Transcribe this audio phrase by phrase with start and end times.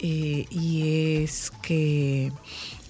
[0.00, 2.32] Eh, y es que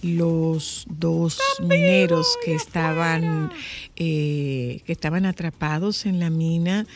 [0.01, 3.51] los dos mineros que estaban
[3.97, 6.87] eh, que estaban atrapados en la mina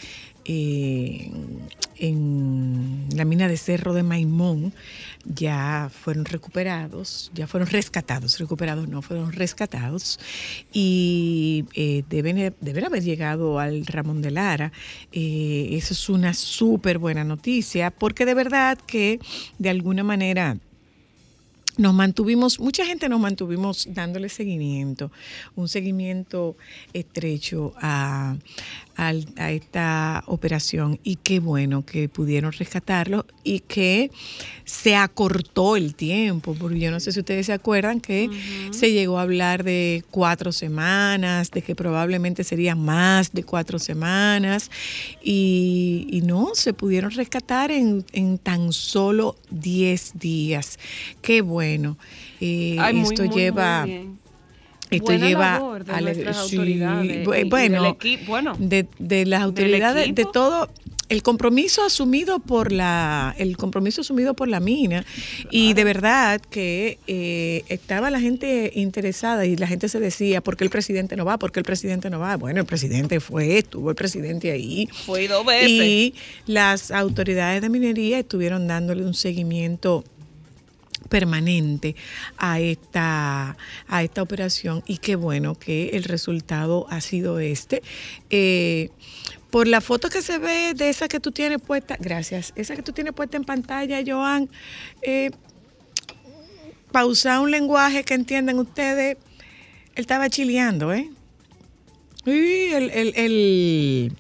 [0.45, 1.31] eh,
[1.99, 4.73] en la mina de Cerro de Maimón
[5.25, 10.19] ya fueron recuperados, ya fueron rescatados, recuperados no, fueron rescatados
[10.73, 14.73] y eh, deben, deben haber llegado al Ramón de Lara.
[15.13, 19.21] Eh, eso es una súper buena noticia porque de verdad que
[19.59, 20.57] de alguna manera
[21.79, 25.11] nos mantuvimos, mucha gente nos mantuvimos dándole seguimiento,
[25.55, 26.57] un seguimiento
[26.93, 28.37] estrecho a,
[28.97, 34.11] al- a esta operación y qué bueno que pudieron rescatarlo y que
[34.65, 38.29] se acortó el tiempo, porque yo no sé si ustedes se acuerdan que
[38.71, 44.71] se llegó a hablar de cuatro semanas, de que probablemente sería más de cuatro semanas
[45.23, 50.79] y, y no, se pudieron rescatar en, en tan solo 10 días.
[51.21, 51.99] Qué bueno.
[52.41, 53.87] Eh, Ay, muy, esto muy, lleva...
[53.87, 54.22] muy.
[54.93, 56.23] Esto Buena lleva labor de a la- sí,
[56.57, 60.69] autoridades bueno, bueno, de, de las autoridades, de todo
[61.09, 65.05] el compromiso asumido por la, el compromiso asumido por la mina
[65.51, 70.57] y de verdad que eh, estaba la gente interesada y la gente se decía ¿por
[70.57, 71.39] qué el presidente no va?
[71.39, 72.37] ¿por qué el presidente no va?
[72.39, 75.71] Bueno, el presidente fue, estuvo el presidente ahí fue dos veces.
[75.71, 76.15] y
[76.47, 80.05] las autoridades de minería estuvieron dándole un seguimiento
[81.09, 81.97] permanente
[82.37, 83.57] a esta,
[83.89, 87.83] a esta operación y qué bueno que el resultado ha sido este.
[88.31, 88.91] Eh,
[89.51, 92.83] por la foto que se ve de esa que tú tienes puesta, gracias, esa que
[92.83, 94.49] tú tienes puesta en pantalla, Joan,
[95.03, 95.31] eh,
[96.91, 99.19] pausa un lenguaje que entiendan ustedes,
[99.95, 101.11] él estaba chileando, ¿eh?
[102.25, 104.13] El, el, el,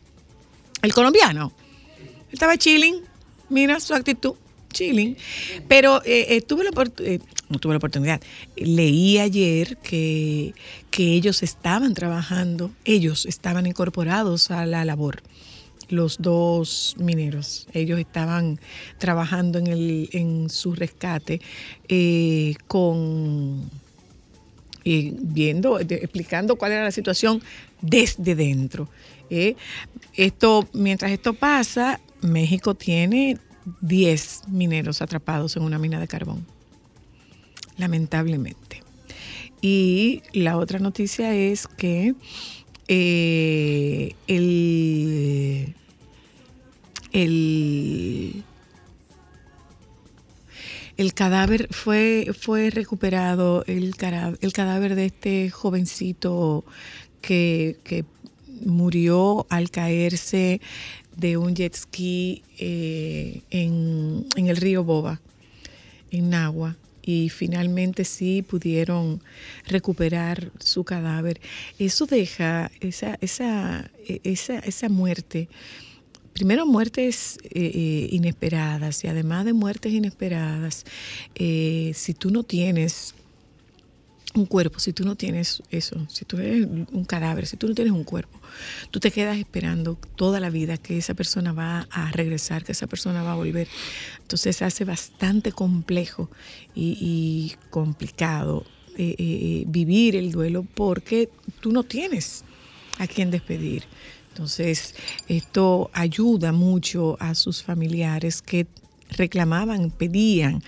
[0.82, 1.52] el colombiano.
[1.98, 3.02] Él estaba chilling,
[3.48, 4.34] mira su actitud,
[4.72, 5.16] chilling.
[5.68, 8.20] Pero eh, eh, tuve la oportunidad, no tuve la oportunidad,
[8.56, 10.54] leí ayer que,
[10.90, 15.22] que ellos estaban trabajando, ellos estaban incorporados a la labor.
[15.88, 18.58] Los dos mineros, ellos estaban
[18.98, 21.40] trabajando en, el, en su rescate
[21.88, 23.70] eh, con
[24.84, 27.42] y viendo, explicando cuál era la situación
[27.80, 28.88] desde dentro.
[29.30, 29.56] ¿eh?
[30.14, 33.38] Esto, mientras esto pasa, México tiene
[33.80, 36.46] 10 mineros atrapados en una mina de carbón,
[37.76, 38.82] lamentablemente.
[39.60, 42.14] Y la otra noticia es que
[42.88, 45.74] eh, el,
[47.12, 48.44] el
[50.96, 53.94] el cadáver fue, fue recuperado, el,
[54.40, 56.64] el cadáver de este jovencito
[57.20, 58.04] que, que
[58.64, 60.60] murió al caerse
[61.16, 65.20] de un jet ski eh, en, en el río Boba,
[66.10, 66.76] en Nagua.
[67.04, 69.20] Y finalmente sí pudieron
[69.66, 71.40] recuperar su cadáver.
[71.78, 73.90] Eso deja esa, esa,
[74.22, 75.48] esa, esa muerte
[76.32, 80.86] primero muertes eh, eh, inesperadas y además de muertes inesperadas,
[81.34, 83.14] si tú no tienes
[84.34, 87.74] un cuerpo, si tú no tienes eso, si tú eres un cadáver, si tú no
[87.74, 88.40] tienes un cuerpo,
[88.90, 92.86] tú te quedas esperando toda la vida que esa persona va a regresar, que esa
[92.86, 93.68] persona va a volver.
[94.20, 96.30] Entonces hace bastante complejo
[96.74, 98.64] y, complicado
[98.96, 101.28] eh, eh, vivir el duelo porque
[101.60, 102.44] tú no tienes
[102.98, 103.84] a quien despedir.
[104.28, 104.94] Entonces,
[105.28, 108.66] esto ayuda mucho a sus familiares que
[109.10, 110.62] reclamaban, pedían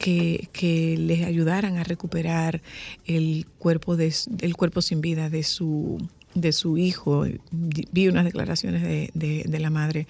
[0.00, 2.62] que, les ayudaran a recuperar
[3.06, 5.98] el cuerpo, de, el cuerpo sin vida de su,
[6.34, 7.26] de su hijo.
[7.50, 10.06] Vi unas declaraciones de, de, de la madre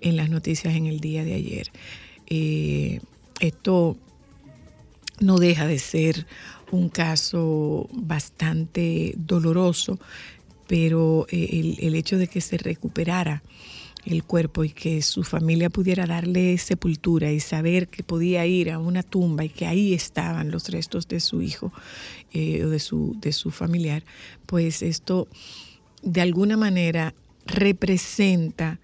[0.00, 1.72] en las noticias en el día de ayer.
[2.28, 3.00] Eh,
[3.40, 3.96] esto
[5.18, 6.26] no deja de ser
[6.70, 9.98] un caso bastante doloroso,
[10.68, 13.42] pero eh, el, el hecho de que se recuperara
[14.04, 18.78] el cuerpo y que su familia pudiera darle sepultura y saber que podía ir a
[18.78, 21.72] una tumba y que ahí estaban los restos de su hijo
[22.32, 24.02] eh, o de su, de su familiar,
[24.46, 25.28] pues esto
[26.02, 27.14] de alguna manera
[27.46, 28.80] representa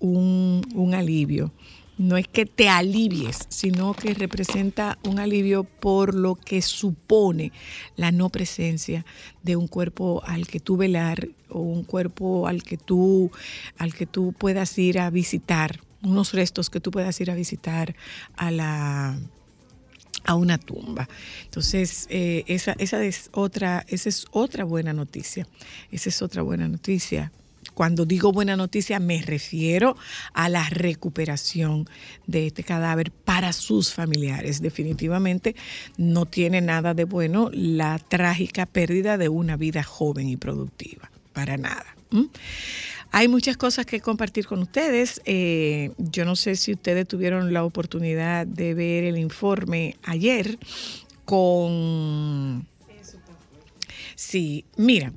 [0.00, 1.52] un, un alivio.
[1.98, 7.52] No es que te alivies, sino que representa un alivio por lo que supone
[7.96, 9.06] la no presencia
[9.42, 13.30] de un cuerpo al que tú velar o un cuerpo al que tú,
[13.78, 17.96] al que tú puedas ir a visitar, unos restos que tú puedas ir a visitar
[18.36, 19.18] a la
[20.26, 21.08] a una tumba.
[21.44, 25.46] Entonces, eh, esa, esa, es otra, esa es otra buena noticia.
[25.90, 27.32] Esa es otra buena noticia.
[27.76, 29.98] Cuando digo buena noticia me refiero
[30.32, 31.86] a la recuperación
[32.26, 34.62] de este cadáver para sus familiares.
[34.62, 35.54] Definitivamente
[35.98, 41.10] no tiene nada de bueno la trágica pérdida de una vida joven y productiva.
[41.34, 41.84] Para nada.
[43.10, 45.20] Hay muchas cosas que compartir con ustedes.
[45.26, 50.58] Eh, yo no sé si ustedes tuvieron la oportunidad de ver el informe ayer
[51.26, 52.66] con...
[54.14, 55.12] Sí, mira,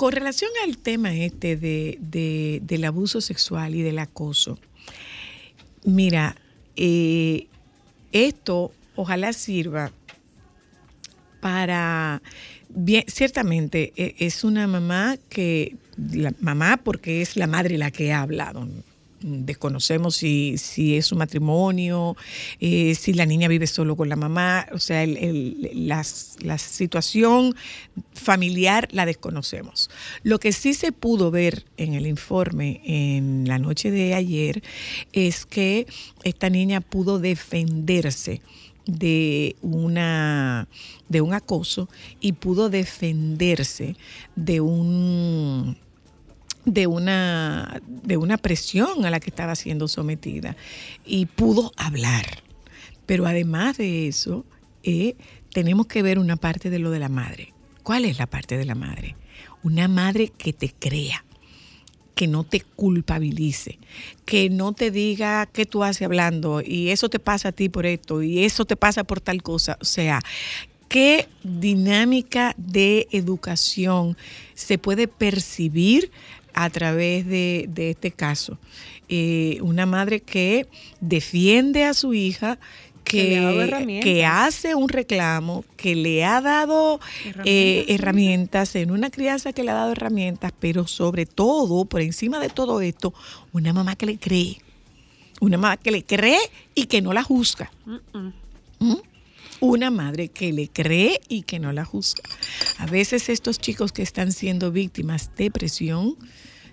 [0.00, 4.58] con relación al tema este de, de- del abuso sexual y del acoso,
[5.84, 6.36] mira,
[6.74, 7.48] eh,
[8.10, 9.92] esto ojalá sirva
[11.42, 12.22] para,
[12.70, 15.76] bien, ciertamente eh, es una mamá que,
[16.14, 18.66] la mamá porque es la madre la que ha hablado,
[19.20, 22.16] desconocemos si, si es su matrimonio,
[22.60, 27.54] eh, si la niña vive solo con la mamá, o sea, el- el- la situación
[28.14, 29.90] familiar la desconocemos.
[30.22, 34.62] Lo que sí se pudo ver en el informe en la noche de ayer
[35.12, 35.86] es que
[36.24, 38.40] esta niña pudo defenderse
[38.86, 40.66] de una
[41.08, 41.88] de un acoso
[42.20, 43.96] y pudo defenderse
[44.36, 45.76] de un
[46.64, 50.56] de una, de una presión a la que estaba siendo sometida
[51.04, 52.26] y pudo hablar.
[53.06, 54.44] Pero además de eso,
[54.82, 55.16] eh,
[55.52, 57.52] tenemos que ver una parte de lo de la madre.
[57.82, 59.16] ¿Cuál es la parte de la madre?
[59.62, 61.24] Una madre que te crea,
[62.14, 63.78] que no te culpabilice,
[64.24, 67.86] que no te diga qué tú haces hablando y eso te pasa a ti por
[67.86, 69.78] esto y eso te pasa por tal cosa.
[69.80, 70.20] O sea,
[70.88, 74.16] qué dinámica de educación
[74.54, 76.10] se puede percibir
[76.54, 78.58] a través de, de este caso.
[79.12, 80.68] Eh, una madre que
[81.00, 82.58] defiende a su hija,
[83.02, 89.52] Que que, hace un reclamo, que le ha dado Herramientas, eh, herramientas, en una crianza
[89.52, 93.12] que le ha dado herramientas, pero sobre todo, por encima de todo esto,
[93.52, 94.58] una mamá que le cree.
[95.40, 96.38] Una mamá que le cree
[96.76, 97.72] y que no la juzga.
[98.78, 98.94] ¿Mm?
[99.58, 102.22] Una madre que le cree y que no la juzga.
[102.78, 106.16] A veces estos chicos que están siendo víctimas de presión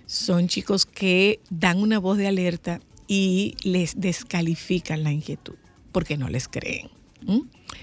[0.08, 5.56] son chicos que dan una voz de alerta y les descalifican la inquietud
[5.92, 6.88] porque no les creen.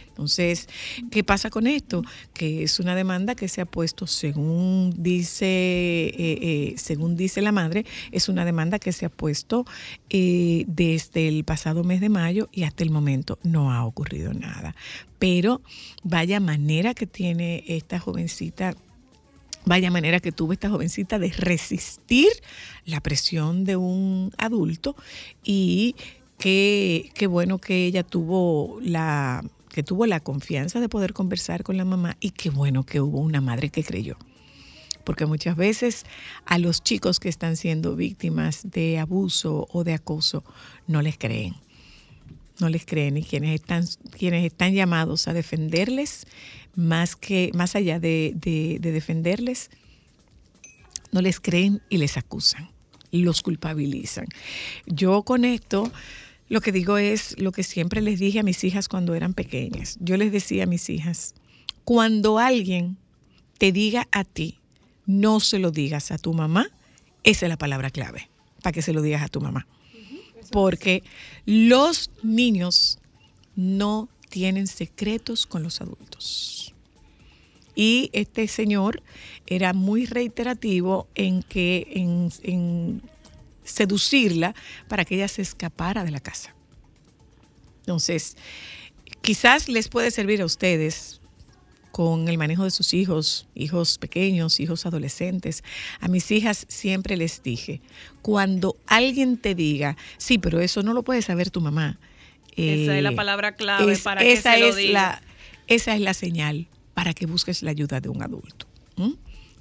[0.08, 0.68] Entonces,
[1.12, 2.02] ¿qué pasa con esto?
[2.34, 7.52] Que es una demanda que se ha puesto, según dice, eh, eh, según dice la
[7.52, 9.66] madre, es una demanda que se ha puesto
[10.10, 14.74] eh, desde el pasado mes de mayo y hasta el momento no ha ocurrido nada.
[15.20, 15.62] Pero
[16.04, 18.74] vaya manera que tiene esta jovencita
[19.66, 22.30] Vaya manera que tuvo esta jovencita de resistir
[22.86, 24.96] la presión de un adulto
[25.44, 25.96] y
[26.38, 31.76] qué, qué bueno que ella tuvo la que tuvo la confianza de poder conversar con
[31.76, 34.18] la mamá y qué bueno que hubo una madre que creyó.
[35.04, 36.06] Porque muchas veces
[36.46, 40.46] a los chicos que están siendo víctimas de abuso o de acoso
[40.88, 41.56] no les creen
[42.60, 43.86] no les creen y quienes están,
[44.18, 46.26] quienes están llamados a defenderles,
[46.76, 49.70] más que, más allá de, de- de defenderles,
[51.12, 52.70] no les creen y les acusan,
[53.12, 54.28] los culpabilizan.
[54.86, 55.92] Yo con esto
[56.50, 59.98] lo que digo es lo que siempre les dije a mis hijas cuando eran pequeñas.
[60.02, 61.34] Yo les decía a mis hijas,
[61.86, 62.98] cuando alguien
[63.58, 64.60] te diga a ti,
[65.06, 66.68] no se lo digas a tu mamá,
[67.24, 68.30] esa es la palabra clave,
[68.62, 69.68] para que se lo digas a tu mamá
[70.52, 71.02] porque
[71.48, 73.00] los niños
[73.56, 76.74] no tienen secretos con los adultos.
[77.76, 79.04] Y este señor
[79.48, 81.88] era muy reiterativo en que
[82.44, 83.02] en,
[83.64, 84.56] seducirla
[84.88, 86.56] para que ella se escapara de la casa.
[87.80, 88.38] Entonces,
[89.22, 91.20] quizás les puede servir a ustedes
[91.92, 95.64] con el manejo de sus hijos, hijos pequeños, hijos adolescentes.
[96.00, 97.82] A mis hijas siempre les dije,
[98.22, 101.98] cuando alguien te diga, sí, pero eso no lo puede saber tu mamá.
[102.58, 104.94] Esa es la eh, palabra clave es- para que esa se lo es diga.
[104.94, 105.22] la
[105.68, 108.66] Esa es la señal para que busques la ayuda de un adulto.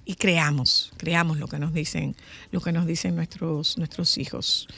[0.06, 2.14] Y creamos, creamos lo que nos dicen,
[2.52, 4.68] lo que nos dicen nuestros, nuestros hijos.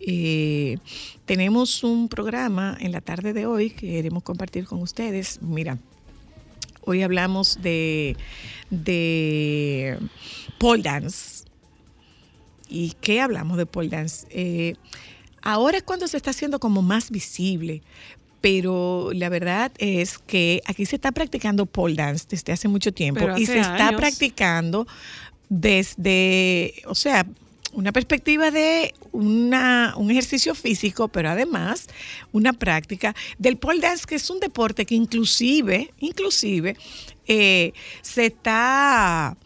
[0.00, 0.78] Eh,
[1.26, 5.42] tenemos un programa en la tarde de hoy que queremos compartir con ustedes.
[5.42, 5.76] Mira,
[6.80, 8.16] hoy hablamos de,
[8.70, 9.98] de
[10.58, 11.44] pole dance.
[12.68, 14.26] ¿Y qué hablamos de pole dance?
[14.30, 14.76] Eh,
[15.42, 17.82] ahora es cuando se está haciendo como más visible,
[18.40, 23.26] pero la verdad es que aquí se está practicando pole dance desde hace mucho tiempo
[23.36, 24.86] y se está practicando
[25.48, 27.26] desde, o sea,
[27.72, 31.88] una perspectiva de una, un ejercicio físico, pero además
[32.32, 36.76] una práctica del pole dance, que es un deporte que inclusive, inclusive,
[37.26, 39.36] eh, se está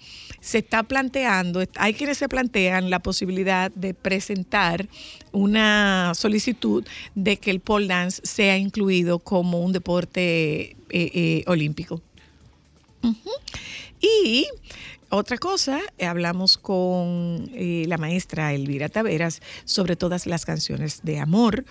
[0.45, 4.87] se está planteando, hay quienes se plantean la posibilidad de presentar
[5.33, 6.85] una solicitud
[7.15, 12.03] de que el pole dance sea incluido como un deporte eh, eh, olímpico.
[14.03, 14.47] Y
[15.09, 21.65] otra cosa, eh, hablamos con la maestra Elvira Taveras sobre todas las canciones de amor.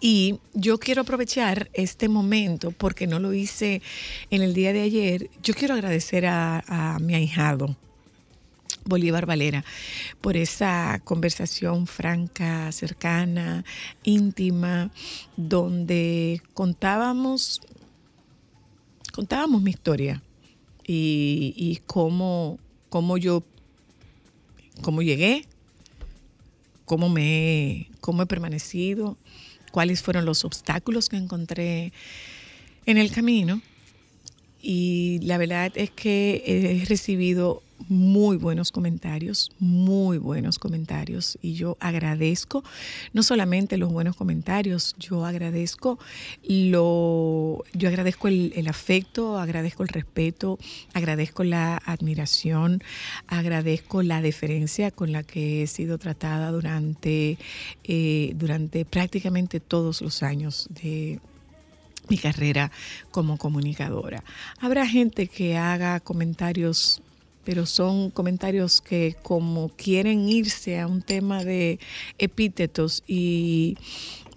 [0.00, 3.82] Y yo quiero aprovechar este momento, porque no lo hice
[4.30, 7.76] en el día de ayer, yo quiero agradecer a mi ahijado,
[8.84, 9.64] Bolívar Valera,
[10.20, 13.64] por esa conversación franca, cercana,
[14.02, 14.90] íntima,
[15.36, 17.62] donde contábamos,
[19.12, 20.22] contábamos mi historia
[20.86, 22.58] y, cómo,
[22.90, 23.42] cómo yo,
[24.82, 25.46] cómo llegué,
[26.84, 29.16] cómo me, cómo he permanecido,
[29.72, 31.92] cuáles fueron los obstáculos que encontré
[32.86, 33.62] en el camino.
[34.60, 41.38] Y la verdad es que he recibido muy buenos comentarios, muy buenos comentarios.
[41.42, 42.64] Y yo agradezco
[43.12, 45.98] no solamente los buenos comentarios, yo agradezco
[46.46, 50.58] lo, yo agradezco el, afecto, agradezco el respeto,
[50.92, 52.82] agradezco la admiración,
[53.26, 57.38] agradezco la deferencia con la que he sido tratada durante,
[57.84, 61.20] eh, durante prácticamente todos los años de
[62.08, 62.70] mi carrera
[63.10, 64.22] como comunicadora.
[64.60, 67.02] Habrá gente que haga comentarios,
[67.44, 71.78] pero son comentarios que como quieren irse a un tema de
[72.18, 73.76] epítetos y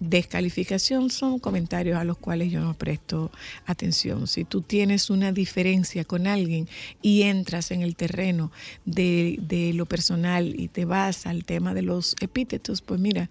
[0.00, 3.30] descalificación, son comentarios a los cuales yo no presto
[3.66, 4.26] atención.
[4.26, 6.68] Si tú tienes una diferencia con alguien
[7.02, 8.52] y entras en el terreno
[8.84, 13.28] de, de lo personal y te vas al tema de los epítetos, pues mira,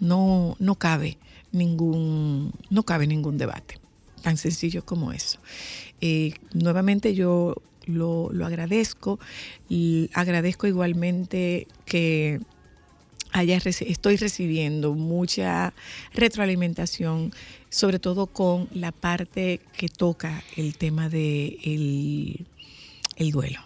[0.00, 1.18] no, no cabe
[1.52, 3.78] ningún, no cabe ningún debate.
[4.22, 5.38] Tan sencillo como eso.
[6.00, 9.18] Eh, nuevamente yo lo, lo agradezco
[10.14, 12.40] agradezco igualmente que
[13.60, 15.72] reci- estoy recibiendo mucha
[16.12, 17.32] retroalimentación,
[17.70, 22.46] sobre todo con la parte que toca el tema de el,
[23.16, 23.60] el duelo,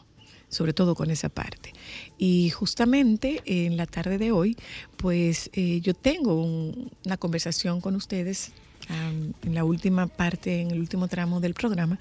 [0.48, 1.72] sobre todo con esa parte.
[2.16, 4.56] Y justamente en la tarde de hoy,
[4.96, 8.52] pues eh, yo tengo un- una conversación con ustedes.
[8.88, 11.98] En la última parte, en el último tramo del programa,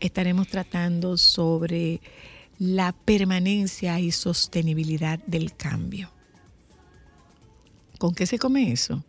[0.00, 2.00] estaremos tratando sobre
[2.58, 6.10] la permanencia y sostenibilidad del cambio.
[7.98, 9.04] ¿Con qué se come eso?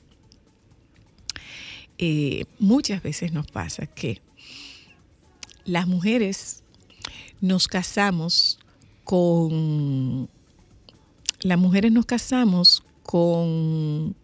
[1.98, 4.22] Eh, muchas veces nos pasa que
[5.64, 6.64] las mujeres
[7.42, 8.60] nos casamos
[9.04, 10.30] con
[11.42, 14.16] las mujeres nos casamos con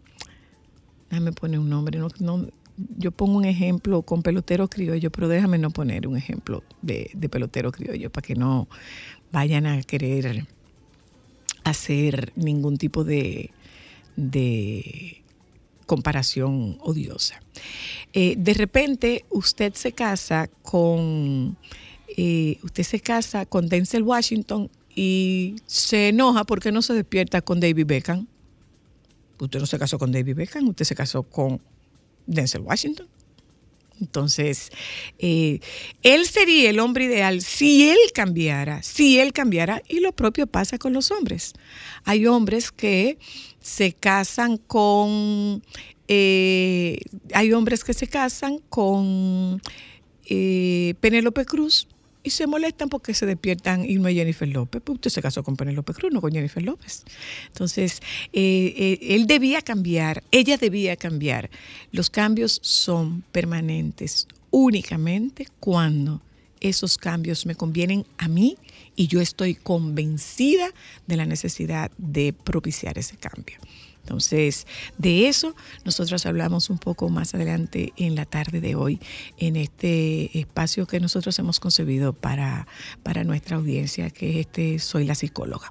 [1.08, 2.48] déjame poner un nombre no, no-
[2.96, 7.72] yo pongo un ejemplo con pelotero criollo pero déjame no poner un ejemplo de, pelotero
[7.72, 8.68] criollo para que no
[9.30, 10.46] vayan a querer
[11.64, 13.50] hacer ningún tipo de,
[14.16, 15.22] de
[15.86, 17.40] comparación odiosa.
[18.12, 21.56] Eh, de repente usted se casa con
[22.16, 27.60] eh, usted se casa con Denzel Washington y se enoja porque no se despierta con
[27.60, 28.26] David Beckham.
[29.40, 31.60] Usted no se casó con David Beckham, usted se casó con
[32.26, 33.08] Denzel Washington.
[34.00, 34.70] Entonces,
[35.20, 35.60] eh,
[36.02, 40.76] él sería el hombre ideal si él cambiara, si él cambiara, y lo propio pasa
[40.76, 41.52] con los hombres.
[42.04, 43.18] Hay hombres que
[43.60, 45.62] se casan con,
[46.08, 46.98] eh,
[47.32, 49.62] hay hombres que se casan con
[50.28, 51.86] eh, Penélope Cruz
[52.22, 54.82] y se molestan porque se despiertan y no hay Jennifer López.
[54.84, 57.04] Pues usted se casó con Penélope Cruz, no con Jennifer López.
[57.48, 58.00] Entonces,
[58.32, 61.50] eh, eh, él debía cambiar, ella debía cambiar.
[61.90, 66.20] Los cambios son permanentes únicamente cuando
[66.60, 68.56] esos cambios me convienen a mí
[68.94, 70.70] y yo estoy convencida
[71.06, 73.58] de la necesidad de propiciar ese cambio.
[74.02, 74.66] Entonces,
[74.98, 75.54] de eso
[75.84, 79.00] nosotros hablamos un poco más adelante en la tarde de hoy,
[79.38, 82.66] en este espacio que nosotros hemos concebido para,
[83.02, 85.70] para nuestra audiencia, que es este Soy la psicóloga.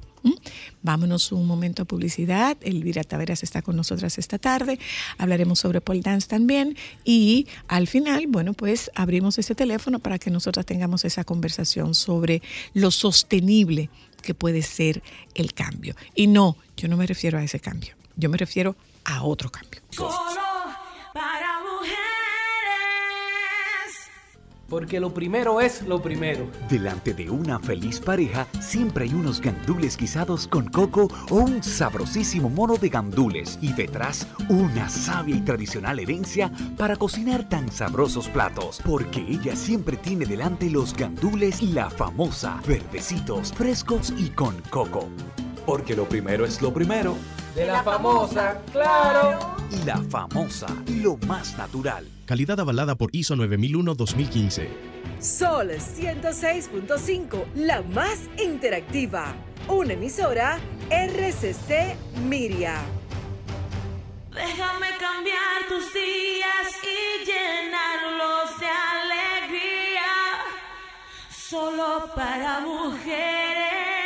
[0.83, 2.57] Vámonos un momento a publicidad.
[2.61, 4.79] Elvira Taveras está con nosotras esta tarde.
[5.17, 6.75] Hablaremos sobre pole dance también.
[7.03, 12.41] Y al final, bueno, pues abrimos ese teléfono para que nosotras tengamos esa conversación sobre
[12.73, 13.89] lo sostenible
[14.21, 15.01] que puede ser
[15.33, 15.95] el cambio.
[16.15, 17.95] Y no, yo no me refiero a ese cambio.
[18.15, 18.75] Yo me refiero
[19.05, 19.81] a otro cambio.
[19.89, 20.11] Solo
[21.13, 22.01] para mujeres.
[24.69, 26.49] Porque lo primero es lo primero.
[26.69, 32.49] Delante de una feliz pareja siempre hay unos gandules guisados con coco o un sabrosísimo
[32.49, 38.81] mono de gandules y detrás una sabia y tradicional herencia para cocinar tan sabrosos platos.
[38.85, 45.09] Porque ella siempre tiene delante los gandules la famosa, verdecitos, frescos y con coco.
[45.65, 47.15] Porque lo primero es lo primero.
[47.55, 49.57] De la famosa, claro.
[49.69, 52.07] Y la famosa, lo más natural.
[52.25, 54.67] Calidad avalada por ISO 9001-2015.
[55.19, 59.33] Sol 106.5, la más interactiva.
[59.67, 61.95] Una emisora RCC
[62.27, 62.75] Miria.
[64.33, 70.01] Déjame cambiar tus días y llenarlos de alegría.
[71.29, 74.00] Solo para mujeres.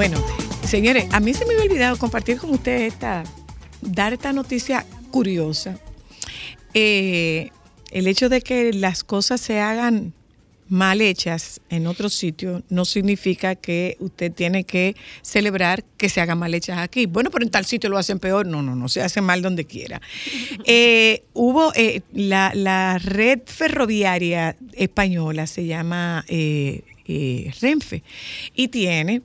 [0.00, 0.16] Bueno,
[0.64, 3.22] señores, a mí se me había olvidado compartir con ustedes esta,
[3.82, 5.78] dar esta noticia curiosa.
[6.72, 7.50] Eh,
[7.90, 10.14] el hecho de que las cosas se hagan
[10.70, 16.38] mal hechas en otro sitio no significa que usted tiene que celebrar que se hagan
[16.38, 17.04] mal hechas aquí.
[17.04, 18.46] Bueno, pero en tal sitio lo hacen peor.
[18.46, 20.00] No, no, no, se hace mal donde quiera.
[20.64, 26.82] Eh, hubo eh, la, la red ferroviaria española, se llama eh,
[27.60, 28.02] Renfe,
[28.54, 29.22] y tiene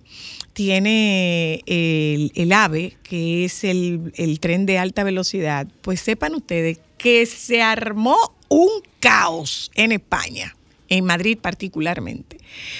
[0.55, 6.79] tiene el, el AVE, que es el, el tren de alta velocidad, pues sepan ustedes
[6.97, 8.69] que se armó un
[9.01, 10.55] caos en España,
[10.87, 12.37] en Madrid particularmente.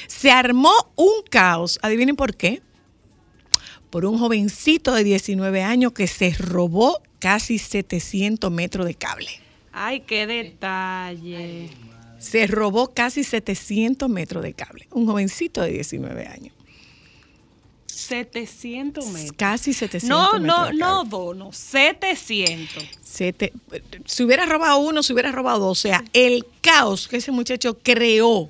[0.07, 2.61] Se armó un caos, adivinen por qué,
[3.89, 9.27] por un jovencito de 19 años que se robó casi 700 metros de cable.
[9.73, 11.69] Ay, qué detalle.
[12.19, 14.87] Se robó casi 700 metros de cable.
[14.91, 16.53] Un jovencito de 19 años.
[17.95, 19.31] 700 metros.
[19.37, 21.03] Casi 700 No, metros no, no.
[21.05, 22.83] Dono, 700.
[23.01, 23.53] Sete-
[24.05, 25.79] si hubiera robado uno, si hubiera robado dos.
[25.79, 28.49] O sea, el caos que ese muchacho creó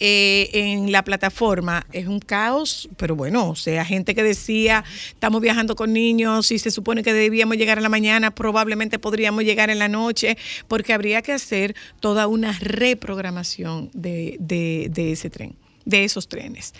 [0.00, 5.40] eh, en la plataforma es un caos, pero bueno, o sea, gente que decía, estamos
[5.40, 9.70] viajando con niños y se supone que debíamos llegar en la mañana, probablemente podríamos llegar
[9.70, 15.56] en la noche, porque habría que hacer toda una reprogramación de, de- de ese tren,
[15.88, 16.74] de esos trenes.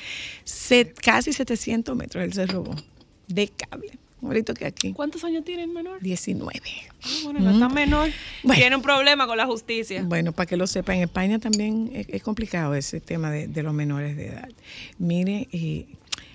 [0.44, 2.75] Se- casi 700 metros él se robó
[3.27, 3.90] de cable.
[4.21, 4.92] Ahorita que aquí.
[4.92, 6.01] ¿Cuántos años tiene el menor?
[6.03, 6.61] 19.
[7.03, 8.11] Ah, bueno, no está menor.
[8.42, 8.61] Bueno.
[8.61, 10.03] Tiene un problema con la justicia.
[10.03, 13.62] Bueno, para que lo sepa, en España también es, es complicado ese tema de, de
[13.62, 14.49] los menores de edad.
[14.99, 15.87] Mire, eh,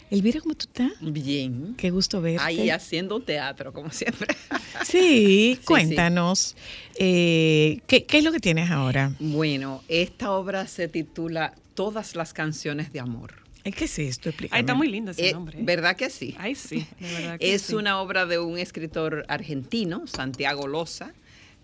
[0.09, 0.91] Elvira, ¿cómo tú estás?
[1.01, 1.75] Bien.
[1.77, 2.41] Qué gusto verte.
[2.41, 4.33] Ahí haciendo teatro, como siempre.
[4.85, 6.55] Sí, cuéntanos.
[6.97, 9.13] eh, ¿qué, qué es lo que tienes ahora?
[9.19, 13.35] Bueno, esta obra se titula Todas las canciones de amor.
[13.63, 14.29] ¿Qué es esto?
[14.29, 14.57] Explícame.
[14.57, 15.57] Ay, está muy lindo ese Eh, nombre.
[15.59, 15.63] ¿eh?
[15.63, 16.35] ¿Verdad que sí?
[16.37, 17.75] Ay, sí, de verdad que Es sí.
[17.75, 21.13] una obra de un escritor argentino, Santiago Loza.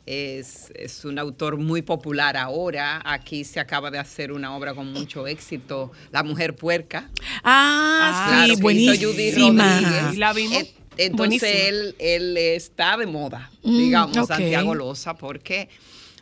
[0.05, 3.01] Es, es un autor muy popular ahora.
[3.05, 7.09] Aquí se acaba de hacer una obra con mucho éxito, La Mujer Puerca.
[7.43, 9.79] Ah, Claro, sí, que buenísima.
[9.81, 10.13] Rodríguez.
[10.13, 10.57] ¿Y la vimos?
[10.63, 11.51] Eh, Entonces Buenísima.
[11.51, 14.27] él, él está de moda, Mm, digamos.
[14.27, 15.69] Santiago Loza, porque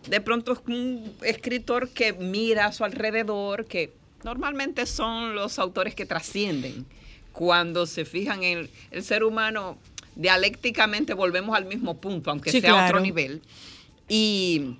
[0.08, 5.96] de pronto es un escritor que mira a su alrededor, que normalmente son los autores
[5.96, 6.86] que trascienden.
[7.32, 9.78] Cuando se fijan en el, ser humano,
[10.16, 12.88] dialécticamente volvemos al mismo punto, aunque Sí, sea a claro.
[12.88, 13.42] otro nivel.
[14.10, 14.78] Y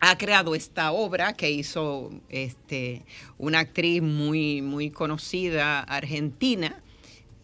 [0.00, 3.02] ha creado esta obra que hizo este,
[3.38, 6.82] una actriz muy, muy conocida argentina.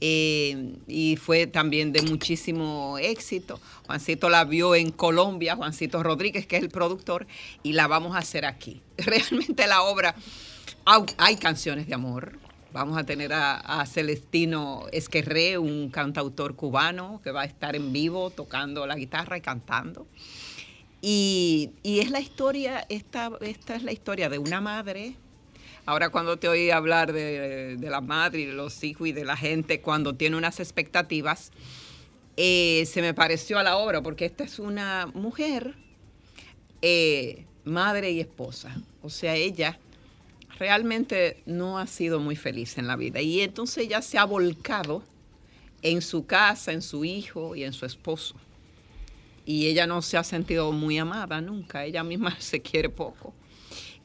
[0.05, 3.61] Eh, y fue también de muchísimo éxito.
[3.87, 7.29] Juancito la vio en Colombia, Juancito Rodríguez, que es el productor,
[7.63, 8.83] y la vamos a hacer aquí.
[8.97, 10.17] Realmente la obra,
[11.19, 12.41] hay canciones de amor.
[12.73, 17.93] Vamos a tener a, a Celestino Esquerré, un cantautor cubano, que va a estar en
[17.93, 20.09] vivo tocando la guitarra y cantando.
[21.01, 25.15] Y, y es la historia, esta, esta es la historia de una madre.
[25.85, 29.37] Ahora cuando te oí hablar de, la madre y de los hijos y de la
[29.37, 31.51] gente cuando tiene unas expectativas,
[32.37, 35.75] eh, se me pareció a la obra porque esta es una mujer,
[36.83, 38.77] eh, madre y esposa.
[39.03, 39.79] O sea, ella
[40.59, 45.03] realmente no ha sido muy feliz en la vida y entonces ella se ha volcado
[45.83, 48.37] en su casa, en su hijo y en su esposo
[49.45, 53.35] y ella no se ha sentido muy amada nunca, ella misma se quiere poco.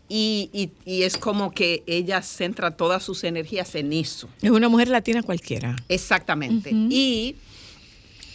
[0.09, 4.29] Y, y- y es como que ella centra todas sus energías en eso.
[4.41, 5.75] Es una mujer latina cualquiera.
[5.89, 6.71] Exactamente.
[6.71, 7.35] Y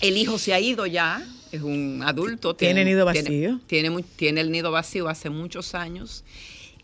[0.00, 2.54] el hijo se ha ido ya, es un adulto.
[2.54, 3.60] Tiene nido tiene- vacío.
[3.66, 6.24] Tiene, mu- tiene el nido vacío hace muchos años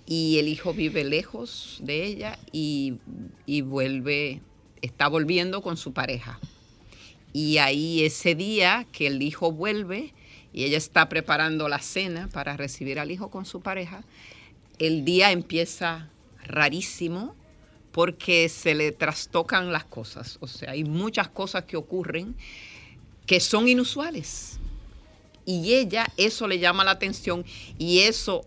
[0.07, 2.94] y el hijo vive lejos de ella y,
[3.44, 4.40] y vuelve,
[4.81, 6.38] está volviendo con su pareja.
[7.35, 10.14] Y ahí ese día que el hijo vuelve
[10.55, 14.03] y ella está preparando la cena para recibir al hijo con su pareja,
[14.79, 16.09] el día empieza
[16.45, 17.35] rarísimo
[17.93, 20.38] porque se le trastocan las cosas.
[20.41, 22.37] O sea, hay muchas cosas que ocurren
[23.27, 24.59] que son inusuales.
[25.45, 27.45] Y ella, eso le llama la atención
[27.79, 28.45] y eso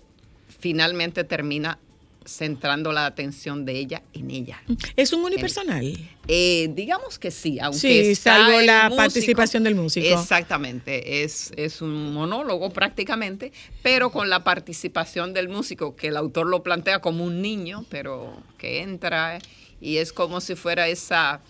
[0.60, 1.80] finalmente termina
[2.26, 4.62] centrando la atención de ella en ella.
[4.96, 5.98] Es un unipersonal.
[6.28, 8.96] Eh, digamos que sí, aunque Sí, salvo la músico.
[8.98, 10.06] participación del músico.
[10.08, 16.48] Exactamente, es, es un monólogo prácticamente, pero con la participación del músico, que el autor
[16.48, 19.40] lo plantea como un niño, pero que entra
[19.82, 21.42] y es como si fuera esa,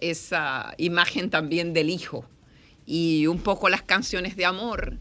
[0.00, 2.24] esa imagen también del hijo.
[2.86, 4.96] Y un poco las canciones de amor,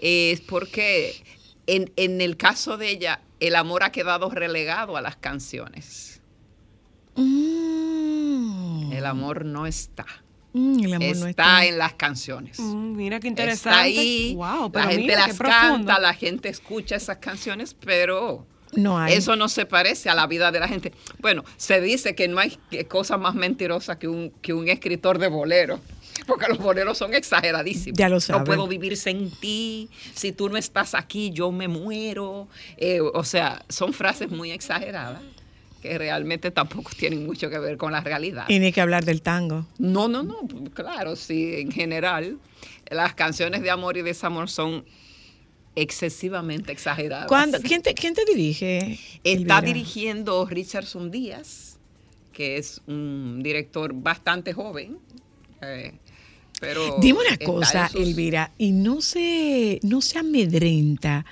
[0.00, 1.14] es porque
[1.68, 6.20] en, en el caso de ella, el amor ha quedado relegado a las canciones.
[7.14, 8.92] Mm.
[8.92, 10.06] El amor no está.
[10.52, 11.64] Mm, el amor está, no está.
[11.66, 12.58] en las canciones.
[12.58, 13.78] Mm, mira qué Está interesante.
[13.78, 15.86] ahí, Wow, pero la gente mira, las profundo.
[15.86, 19.14] canta, la gente escucha esas canciones, pero No hay.
[19.14, 20.92] eso no se parece a la vida de la gente.
[21.20, 25.28] Bueno, se dice que no hay cosa más mentirosa que un, que un escritor de
[25.28, 25.80] bolero.
[26.26, 27.96] Porque los boleros son exageradísimos.
[27.98, 28.44] Ya lo No saben.
[28.44, 29.88] puedo vivir sin ti.
[30.14, 32.48] Si tú no estás aquí, yo me muero.
[32.76, 35.20] Eh, o sea, son frases muy exageradas
[35.82, 38.46] que realmente tampoco tienen mucho que ver con la realidad.
[38.48, 39.66] Y ni que hablar del tango.
[39.78, 40.36] No, no, no,
[40.74, 42.38] claro, sí, en general,
[42.90, 44.84] las canciones de amor y desamor son
[45.76, 47.26] excesivamente exageradas.
[47.28, 48.98] ¿Cuándo- quién, te, ¿Quién te dirige?
[49.22, 49.60] Está Elvira?
[49.60, 51.78] dirigiendo Richardson Díaz,
[52.32, 54.98] que es un director bastante joven,
[55.62, 55.92] eh,
[56.60, 56.98] pero...
[57.00, 61.24] Dime una cosa, Elvira, y no se, no se amedrenta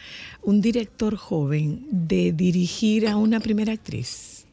[0.42, 4.44] un director joven de dirigir a una primera actriz.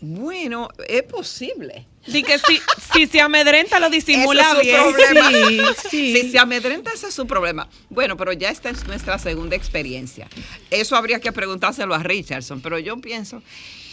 [0.00, 1.86] Bueno, es posible.
[2.06, 2.60] Di que si,
[2.92, 4.80] si se amedrenta lo disimula Ese es su bien.
[4.94, 5.74] problema.
[5.74, 6.16] Sí, sí.
[6.16, 7.68] Si se amedrenta, ese es su problema.
[7.90, 10.28] Bueno, pero ya esta es nuestra segunda experiencia.
[10.70, 13.42] Eso habría que preguntárselo a Richardson, pero yo pienso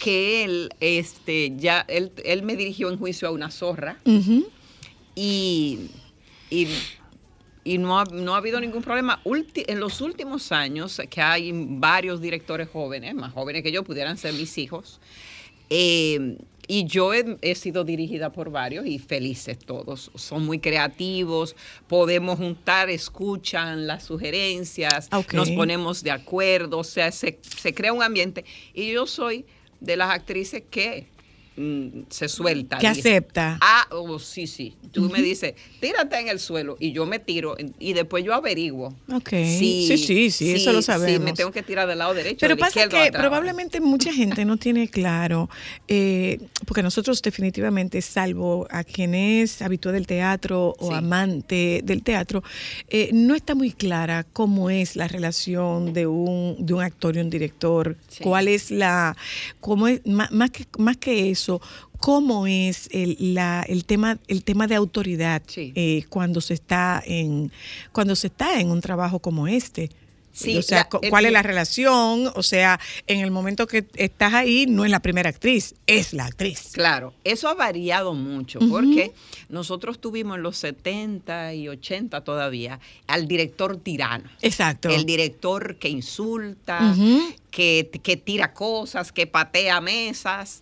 [0.02, 3.98] que él, este, ya, él, él me dirigió en juicio a una zorra
[5.14, 5.78] y,
[6.50, 6.68] y,
[7.64, 9.20] y no, ha, no ha habido ningún problema.
[9.24, 14.16] Ulti- en los últimos años, que hay varios directores jóvenes, más jóvenes que yo, pudieran
[14.18, 15.00] ser mis hijos,
[15.70, 20.10] eh, y yo he, he sido dirigida por varios y felices todos.
[20.16, 21.54] Son muy creativos,
[21.86, 25.34] podemos juntar, escuchan las sugerencias, Ok.
[25.34, 28.44] nos ponemos de acuerdo, o sea, se, se crea un ambiente.
[28.74, 29.44] Y yo soy
[29.80, 31.06] de las actrices que
[31.56, 32.78] mm, se suelta.
[32.78, 33.58] Que dice, acepta.
[33.60, 34.74] Ah, oh, sí, sí.
[34.92, 38.94] Tú me dices, tírate en el suelo y yo me tiro y después yo averiguo.
[39.12, 39.30] Ok.
[39.30, 41.20] Sí, sí, sí, eso lo Sí, sabemos.
[41.24, 42.38] me tengo que tirar del lado derecho.
[42.40, 45.48] Pero pasa que probablemente mucha gente no tiene claro,
[45.88, 50.94] eh, porque nosotros definitivamente, salvo a quien es habitual del teatro o Sí.
[50.94, 52.42] amante del teatro,
[52.88, 57.20] eh, no está muy clara cómo es la relación de un, de un actor y
[57.20, 58.22] un director, Sí.
[58.24, 59.16] cuál es la,
[59.60, 61.45] cómo es, má- más, que, más que eso,
[62.00, 65.72] cómo es el, la, el tema el tema de autoridad Sí.
[65.74, 67.50] eh, cuando se está en
[67.92, 69.90] cuando se está en un trabajo como este
[70.32, 72.30] Sí, o sea, la- cu- el- ¿cuál es la relación?
[72.34, 76.26] O sea, en el momento que estás ahí, no es la primera actriz, es la
[76.26, 76.72] actriz.
[76.74, 79.12] Claro, eso ha variado mucho porque
[79.48, 84.28] nosotros tuvimos en los 70 y 80 todavía al director tirano.
[84.42, 84.90] Exacto.
[84.90, 86.94] El director que insulta,
[87.50, 90.60] que, que tira cosas, que patea mesas.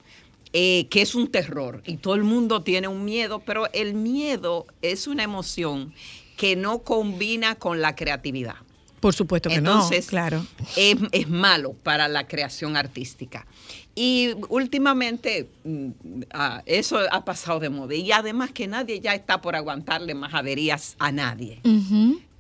[0.56, 4.66] Eh, que es un terror y todo el mundo tiene un miedo, pero el miedo
[4.82, 5.92] es una emoción
[6.36, 8.54] que no combina con la creatividad.
[9.00, 10.46] Por supuesto que Entonces, no, claro.
[10.76, 13.48] Es, es malo para la creación artística.
[13.96, 15.88] Y últimamente mm,
[16.32, 17.94] ah, eso ha pasado de moda.
[17.94, 21.60] Y además que nadie ya está por aguantarle majaderías a nadie.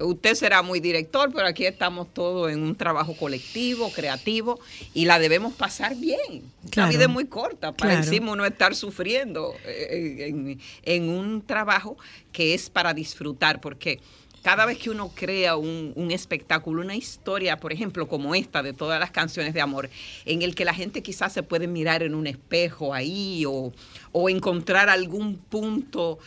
[0.00, 4.58] Usted será muy director, pero aquí estamos todos en un trabajo colectivo, creativo,
[4.92, 6.42] y la debemos pasar bien.
[6.70, 6.88] Claro.
[6.90, 8.04] La vida es muy corta para Claro.
[8.04, 11.96] encima uno estar sufriendo eh, en, en un trabajo
[12.32, 14.00] que es para disfrutar, porque
[14.44, 19.00] cada vez que uno crea un, espectáculo, una historia, por ejemplo, como esta de todas
[19.00, 19.88] las canciones de amor,
[20.26, 23.72] en el que la gente quizás se puede mirar en un espejo ahí o,
[24.12, 26.18] o encontrar algún punto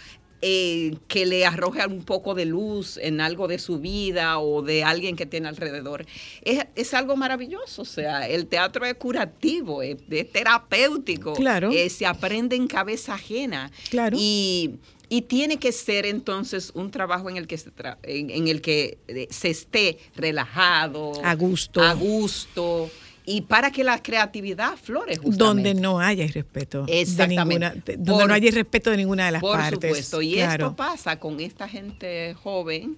[0.42, 4.84] eh, que le arroje un poco de luz en algo de su vida o de
[4.84, 6.06] alguien que tiene alrededor.
[6.44, 11.72] Es, es algo maravilloso, o sea, el teatro es curativo, es, es terapéutico, Claro.
[11.72, 13.72] eh, se aprende en cabeza ajena.
[13.90, 14.16] Claro.
[14.20, 14.76] Y,
[15.10, 18.62] y tiene que ser entonces un trabajo en el que se, tra- en, en el
[18.62, 21.82] que eh, se esté relajado, A gusto.
[21.82, 22.90] a gusto,
[23.30, 25.38] y para que la creatividad flore justamente.
[25.44, 26.86] Donde no haya irrespeto.
[26.86, 27.44] De Exactamente.
[27.44, 29.74] ninguna, de- donde Por- no haya irrespeto de ninguna de las Por partes.
[29.90, 30.68] supuesto, y claro.
[30.68, 32.98] esto pasa con esta gente joven.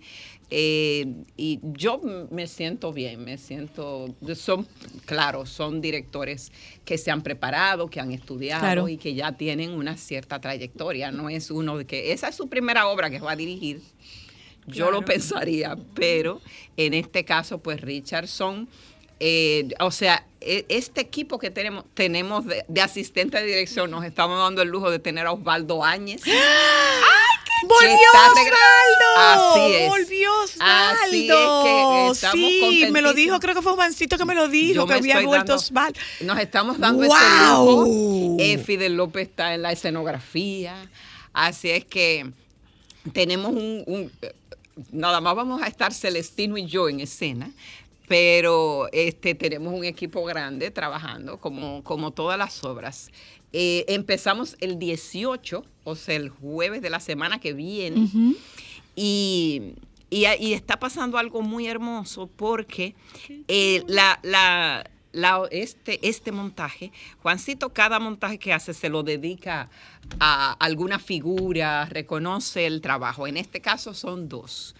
[0.51, 1.05] eh,
[1.37, 4.67] y yo me siento bien, me siento, son,
[5.05, 6.51] claro, son directores
[6.85, 8.87] que se han preparado, que han estudiado Claro.
[8.89, 11.11] y que ya tienen una cierta trayectoria.
[11.11, 13.81] No es uno de que esa es su primera obra que va a dirigir.
[14.65, 16.41] Yo lo pensaría, pero
[16.77, 18.67] en este caso, pues Richardson,
[19.19, 24.05] eh, o sea, e- este equipo que tenemos, tenemos de, de asistente de dirección, nos
[24.05, 26.21] estamos dando el lujo de tener a Osvaldo Áñez.
[27.67, 28.53] ¡Volvió está regre-
[29.17, 29.55] Osvaldo!
[29.57, 29.89] Así es.
[29.89, 32.11] ¡Volvió Así Osvaldo!
[32.11, 34.73] es que estamos sí, me lo dijo, creo que fue Juancito que me lo dijo,
[34.75, 35.99] Yo que había vuelto Osvaldo.
[36.21, 37.65] Nos estamos dando ese ¡Guau!
[37.85, 38.37] lujo.
[38.39, 40.89] Eh, Fidel López está en la escenografía.
[41.33, 42.31] Así es que
[43.11, 44.33] tenemos un, un- eh,
[44.93, 47.51] nada más vamos a estar Celestino y yo en escena,
[48.09, 53.11] pero este tenemos un equipo grande trabajando como, como todas las obras.
[53.53, 58.09] Eh, empezamos el 18, o sea, el jueves de la semana que viene.
[58.95, 59.73] Y,
[60.09, 62.95] y, y está pasando algo muy hermoso porque
[63.47, 66.91] eh, la, la- la- este, este montaje,
[67.21, 69.69] Juancito, cada montaje que hace se lo dedica
[70.19, 73.27] a alguna figura, reconoce el trabajo.
[73.27, 74.75] En este caso son dos.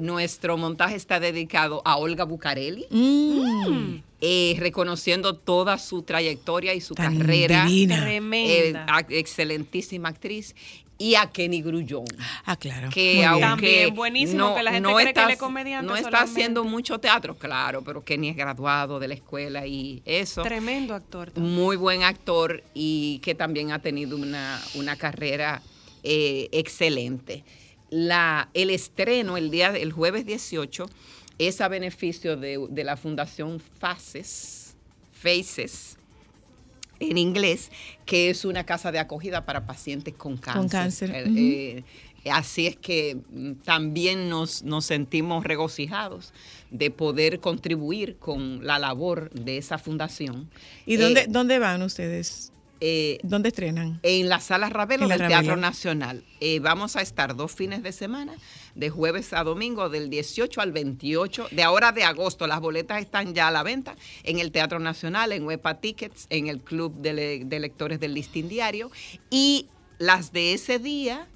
[0.00, 6.94] Nuestro montaje está dedicado a Olga Bucarelli, Mm, eh, reconociendo toda su trayectoria y su
[6.94, 7.64] Tan carrera.
[7.66, 7.96] divina.
[7.96, 8.86] Eh, Tremenda.
[8.88, 10.54] a- excelentísima actriz.
[10.96, 12.04] Y a Kenny Grullón
[12.44, 12.88] Ah, claro.
[12.90, 16.30] que aunque También buenísimo, que la gente cree que él es comediante no está solamente.
[16.32, 20.42] haciendo mucho teatro, claro, pero Kenny es graduado de la escuela y eso.
[20.42, 21.32] Tremendo actor.
[21.32, 21.54] también.
[21.54, 25.62] Muy buen actor y que también ha tenido una, una carrera
[26.04, 27.42] eh, excelente.
[27.90, 30.88] La, el estreno el día el jueves 18
[31.38, 34.76] es a beneficio de, de la Fundación Faces,
[35.12, 35.96] Faces
[37.00, 37.70] en inglés,
[38.06, 40.70] que es una casa de acogida para pacientes con cáncer.
[40.70, 41.84] cáncer, Eh,
[42.24, 46.32] eh, así es que mm, también nos, nos sentimos regocijados
[46.70, 50.50] de poder contribuir con la labor de esa fundación.
[50.86, 52.53] ¿Y dónde, Eh, dónde van ustedes?
[52.86, 53.98] Eh, ¿Dónde estrenan?
[54.02, 55.40] en la Sala Ravelo del Ravelo.
[55.40, 56.22] Teatro Nacional.
[56.40, 58.34] Eh, vamos a estar dos fines de semana,
[58.74, 62.46] de jueves a domingo, del 18 al 28, de ahora de agosto.
[62.46, 66.48] Las boletas están ya a la venta en el Teatro Nacional, en Huepa Tickets, en
[66.48, 68.90] el Club de, Le- de Lectores del Listín Diario.
[69.30, 69.68] Y
[69.98, 71.26] las de ese día,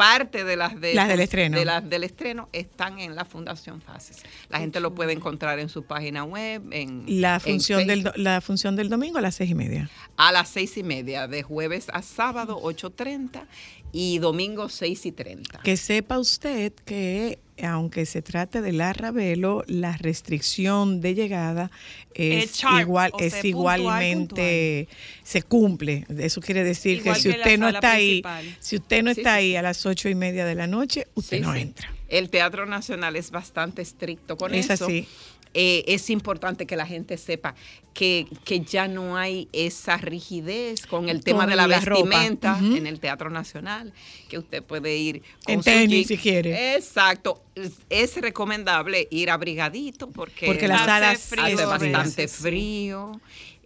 [0.00, 1.58] parte de las de Las del estreno.
[1.58, 4.22] de las del estreno están en la Fundación Fases.
[4.48, 8.40] La gente lo puede encontrar en su página web, en La en función, del, la
[8.40, 9.90] función del domingo a las seis y media.
[10.16, 13.44] a las seis y media, de jueves a sábado 8.30
[13.92, 15.60] y domingo 6 y 30.
[15.62, 21.70] Que sepa usted que, aunque se trate de la Ravelo, la restricción de llegada
[22.14, 24.88] es igual, es sea, igualmente
[25.22, 26.06] se cumple.
[26.18, 28.22] Eso quiere decir Igual que si que usted no está ahí,
[28.60, 31.06] si usted no Sí, está sí, ahí a las ocho y media de la noche,
[31.14, 31.60] usted Sí, no sí.
[31.60, 31.92] entra.
[32.08, 34.86] El Teatro Nacional es bastante estricto con Es eso.
[34.86, 35.06] así.
[35.52, 37.54] Eh, es importante que la gente sepa
[37.92, 42.58] que, que ya no hay esa rigidez con el tema Con de la, la vestimenta
[42.60, 43.92] en el Teatro Nacional,
[44.28, 46.76] que usted puede ir con En su tenis, si quiere.
[46.76, 47.42] Exacto.
[47.88, 52.42] Es, recomendable ir abrigadito porque, Porque las Hace frío bastante sí.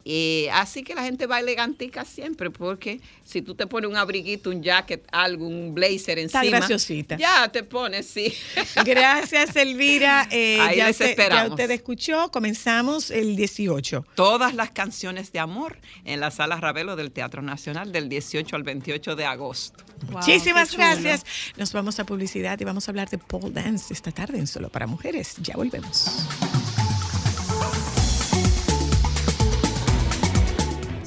[0.04, 4.50] Y así que la gente va elegantica siempre, porque si tú te pones un abriguito,
[4.50, 6.44] un jacket, algo, un blazer encima.
[6.44, 7.16] Está graciosita.
[7.16, 8.34] Ya te pones, sí.
[8.84, 10.28] Gracias, Elvira.
[10.30, 14.04] Eh, Ahí ya, les usted, ya usted escuchó, comenzamos el 18.
[14.14, 18.62] Todas las canciones de amor en la Sala Ravelo del Teatro Nacional del 18 al
[18.62, 19.84] 28 de agosto.
[20.10, 21.24] Muchísimas gracias.
[21.56, 24.68] Nos vamos a publicidad y vamos a hablar de pole dance esta tarde en Solo
[24.68, 25.36] para Mujeres.
[25.40, 26.26] Ya volvemos.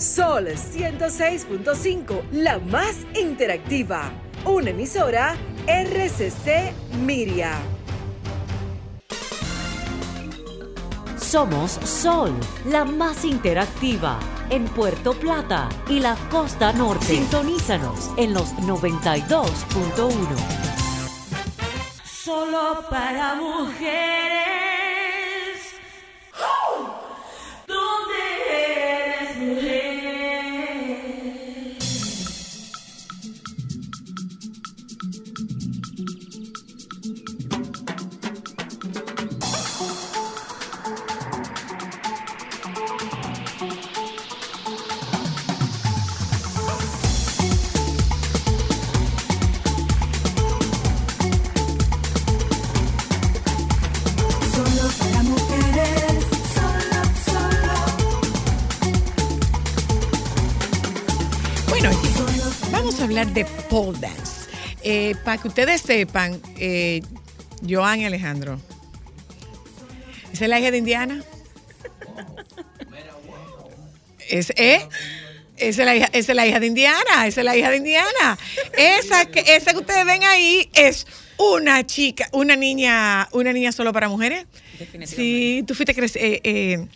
[0.08, 4.10] Sol 106.5, la más interactiva.
[4.46, 5.36] Una emisora
[5.68, 7.58] RCC Miria.
[11.18, 12.32] Somos Sol,
[12.66, 14.18] la más interactiva
[14.50, 17.06] en Puerto Plata y la costa norte.
[17.08, 20.16] Sintonízanos en los 92.1.
[22.06, 24.38] Solo para mujeres.
[26.32, 26.97] ¿Dónde
[63.26, 64.48] de pole dance.
[64.84, 67.02] Eh, para que ustedes sepan, eh,
[67.68, 68.60] Joan y Alejandro.
[70.32, 71.24] ¿Esa es la hija de Indiana?
[74.30, 74.88] Es, ¿eh?
[75.58, 77.78] Esa es, la hija, esa es la hija de Indiana, esa es la hija de
[77.78, 78.38] Indiana.
[78.78, 83.94] Esa que, esa que ustedes ven ahí es una chica, una niña, una niña solo
[83.94, 84.46] para mujeres.
[85.06, 86.88] Sí, tú fuiste eh, eh,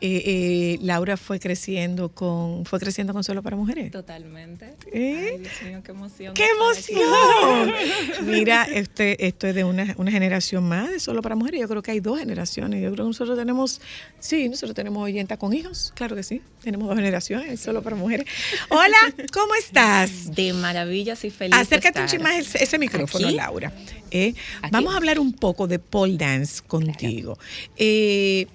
[0.00, 3.90] eh, eh, Laura fue creciendo con, fue creciendo con solo para mujeres.
[3.90, 4.74] Totalmente.
[4.92, 5.30] ¿Eh?
[5.32, 6.34] Ay, Dios mío, qué emoción.
[6.34, 7.74] ¡Qué emoción!
[8.26, 11.60] Mira, este, esto es de una, una generación más de solo para mujeres.
[11.60, 12.82] Yo creo que hay dos generaciones.
[12.82, 13.80] Yo creo que nosotros tenemos,
[14.18, 15.92] sí, nosotros tenemos oyentas con hijos.
[15.94, 16.42] Claro que sí.
[16.62, 18.26] Tenemos dos generaciones solo para mujeres.
[18.68, 18.96] Hola,
[19.32, 20.34] ¿cómo estás?
[20.34, 21.56] De maravillas y feliz.
[21.56, 22.20] Acércate un estar.
[22.20, 23.36] más ese, ese micrófono, Aquí.
[23.36, 23.72] Laura.
[24.10, 24.34] Eh,
[24.70, 27.38] vamos a hablar un poco de pole dance contigo.
[27.76, 28.46] Eh,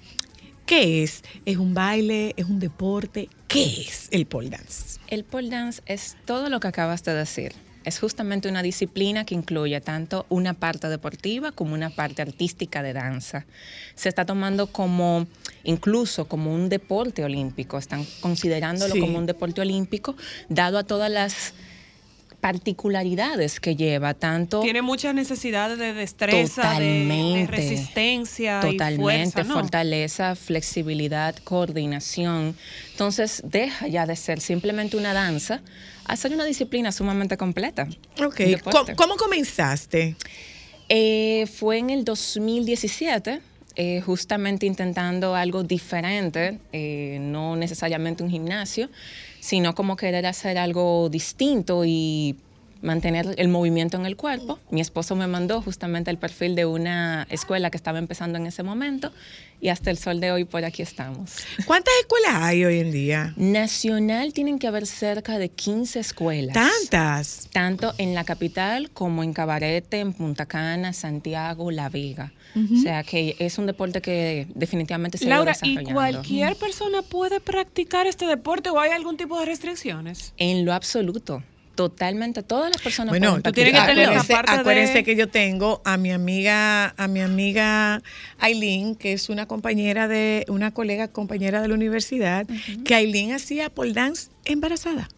[0.66, 1.22] ¿Qué es?
[1.44, 2.32] ¿Es un baile?
[2.36, 3.28] ¿Es un deporte?
[3.48, 4.98] ¿Qué es el pole dance?
[5.08, 7.52] El pole dance es todo lo que acabas de decir.
[7.84, 12.94] Es justamente una disciplina que incluye tanto una parte deportiva como una parte artística de
[12.94, 13.44] danza.
[13.94, 15.26] Se está tomando como,
[15.64, 17.76] incluso como un deporte olímpico.
[17.76, 19.00] Están considerándolo Sí.
[19.00, 20.16] como un deporte olímpico,
[20.48, 21.52] dado a todas las
[22.44, 29.44] particularidades que lleva, tanto Tiene muchas necesidades de destreza, de- de, resistencia Totalmente, y fuerza,
[29.44, 29.54] ¿no?
[29.54, 32.54] fortaleza, flexibilidad, coordinación.
[32.90, 35.62] Entonces deja ya de ser simplemente una danza
[36.04, 37.88] a ser una disciplina sumamente completa.
[38.22, 38.42] Ok.
[38.62, 40.14] ¿Cómo, cómo comenzaste?
[40.90, 43.40] Eh, fue en el 2017,
[43.76, 48.90] eh, justamente intentando algo diferente, eh, no necesariamente un gimnasio,
[49.44, 52.34] sino como querer hacer algo distinto y
[52.84, 54.58] mantener el movimiento en el cuerpo.
[54.70, 58.62] Mi esposo me mandó justamente el perfil de una escuela que estaba empezando en ese
[58.62, 59.10] momento
[59.60, 61.32] y hasta el sol de hoy por aquí estamos.
[61.66, 63.32] ¿Cuántas escuelas hay hoy en día?
[63.36, 66.54] Nacional tienen que haber cerca de 15 escuelas.
[66.54, 67.48] Tantas.
[67.52, 72.32] Tanto en la capital como en Cabarete, en Punta Cana, Santiago, La Vega.
[72.56, 75.92] O sea que es un deporte que definitivamente se Laura, ha ¿y desarrollando.
[75.94, 80.34] cualquier persona puede practicar este deporte o hay algún tipo de restricciones?
[80.36, 81.42] En lo absoluto.
[81.74, 82.42] Totalmente.
[82.42, 85.28] Todas las personas Bueno, pueden tú tienes que tener acuérdense, aparte de- acuérdense que yo
[85.28, 88.00] tengo a mi amiga, a mi amiga
[88.38, 92.46] Aileen, que es una compañera de, una colega compañera de la universidad,
[92.84, 95.08] que Aileen hacía pole dance embarazada.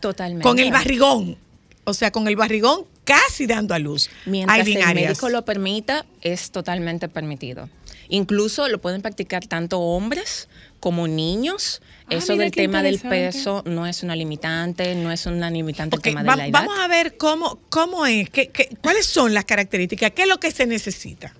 [0.00, 0.42] Totalmente.
[0.44, 1.36] Con el barrigón.
[1.84, 4.10] O sea, con el barrigón casi dando a luz.
[4.26, 5.10] Mientras Aileen el Arias.
[5.10, 7.68] médico lo permita, es totalmente permitido.
[8.08, 10.48] Incluso lo pueden practicar tanto hombres
[10.80, 11.82] como niños.
[12.04, 16.02] Ah, Eso del tema del peso no es una limitante, no es una limitante el
[16.02, 16.52] tema de va- la edad.
[16.52, 20.38] vamos a ver cómo, cómo es, qué, qué- cuáles son las características, qué es lo
[20.40, 21.34] que se necesita.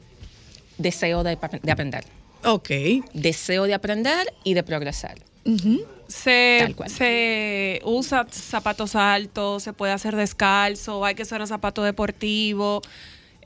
[0.76, 2.04] Deseo de, de aprender.
[2.44, 2.70] Ok.
[3.14, 5.18] Deseo de aprender y de progresar.
[5.44, 5.80] Ujú.
[6.06, 6.90] Se, Tal cual.
[6.90, 12.80] se usa zapatos altos, se puede hacer descalzo, hay que usar un zapato deportivo.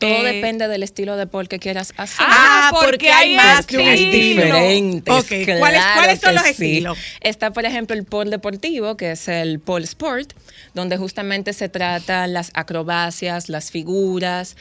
[0.03, 2.27] Todo Eh, depende del estilo de deporte que quieras hacer.
[2.29, 4.45] Ah, porque hay más de un estilo.
[4.45, 5.15] diferentes.
[5.15, 6.51] Ok, ¿cuáles- claro cuáles son que los sí.
[6.51, 6.99] estilos?
[7.21, 10.33] Está, por ejemplo, el pole deportivo, que es el pole sport,
[10.75, 14.57] donde justamente se tratan las acrobacias, las figuras,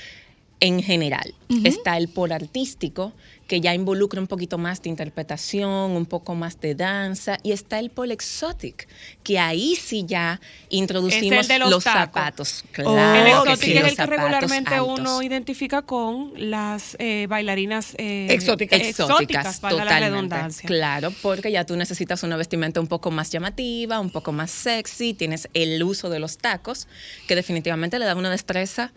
[0.60, 1.34] en general.
[1.64, 3.14] Está el pole artístico,
[3.52, 7.38] que ya involucra un poquito más de interpretación, un poco más de danza.
[7.44, 8.88] Y está el pole exotic,
[9.26, 10.40] que ahí sí ya
[10.70, 12.64] introducimos el los tacos.
[12.64, 12.64] zapatos.
[12.78, 15.00] el Claro que exótico sí, es los el que regularmente altos.
[15.02, 20.16] uno identifica con las eh, bailarinas eh, exóticas, exóticas, valga la totalmente.
[20.16, 20.68] redundancia.
[20.68, 25.14] Claro, porque ya tú necesitas una vestimenta un poco más llamativa, un poco más sexy,
[25.14, 26.88] tienes el uso de los tacos,
[27.28, 28.94] que definitivamente le da una destreza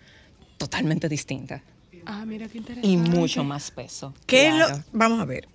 [0.58, 1.64] totalmente distinta
[2.06, 2.88] Ah, mira qué interesante.
[2.88, 4.14] y mucho más peso.
[4.26, 4.84] ¿Qué es lo- Claro.
[4.92, 5.48] vamos a ver.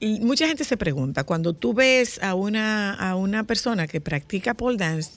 [0.00, 4.54] Y mucha gente se pregunta, cuando tú ves a una, a una persona que practica
[4.54, 5.10] pole dance,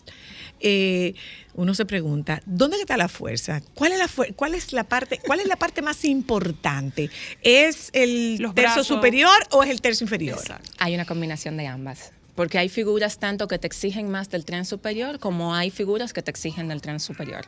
[0.60, 1.14] eh,
[1.54, 3.62] uno se pregunta, ¿dónde está la fuerza?
[3.76, 7.10] ¿Cuál es la, fuer- cuál es la, parte, ¿Cuál es la parte más importante?
[7.44, 8.88] ¿Es el tercio brazos.
[8.88, 10.40] superior o es el tercio inferior?
[10.80, 12.12] Hay una combinación de ambas.
[12.42, 16.24] Porque hay figuras tanto que te exigen más del tren superior como hay figuras que
[16.24, 17.46] te exigen del tren superior.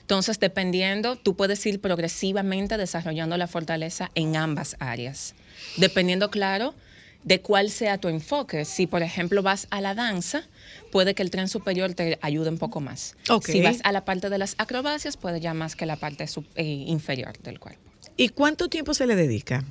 [0.00, 5.36] Entonces, dependiendo, tú puedes ir progresivamente desarrollando la fortaleza en ambas áreas.
[5.76, 6.74] Dependiendo, claro,
[7.22, 8.64] de cuál sea tu enfoque.
[8.64, 10.42] Si, por ejemplo, vas a la danza,
[10.90, 13.14] puede que el tren superior te ayude un poco más.
[13.28, 13.46] Ok.
[13.46, 16.26] Si vas a la parte de las acrobacias, puede ya más que la parte
[16.56, 17.92] eh, inferior del cuerpo.
[18.16, 19.64] ¿Y cuánto tiempo se le dedica?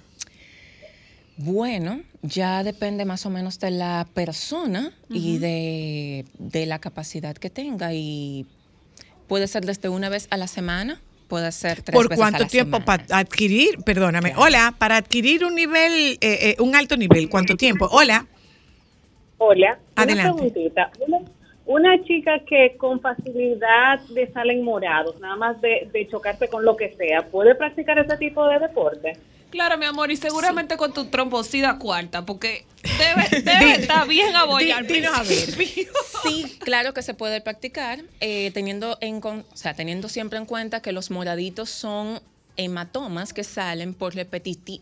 [1.38, 7.50] Bueno, ya depende más o menos de la persona y de, de la capacidad que
[7.50, 7.94] tenga.
[7.94, 8.46] Y
[9.28, 12.44] puede ser desde una vez a la semana, puede ser tres ¿Por veces a cuánto
[12.44, 13.06] la tiempo semana.
[13.08, 13.78] para adquirir?
[13.86, 14.34] Perdóname.
[14.36, 17.88] Hola, para adquirir un nivel, eh, eh, un alto nivel, ¿cuánto tiempo?
[17.92, 18.28] Hola.
[19.38, 20.72] Hola, Adelante.
[21.08, 21.18] Una,
[21.66, 26.76] una chica que con facilidad le salen morados, nada más de, de chocarse con lo
[26.76, 29.14] que sea, ¿puede practicar ese tipo de deporte?
[29.52, 32.66] Claro, mi amor, y seguramente con tu trombocida cuarta, porque
[32.97, 34.88] debe, debe estar bien abollado.
[36.24, 40.82] Sí, claro que se puede practicar, eh, teniendo, en, o sea, teniendo siempre en cuenta
[40.82, 42.22] que los moraditos son
[42.58, 44.14] hematomas que salen por,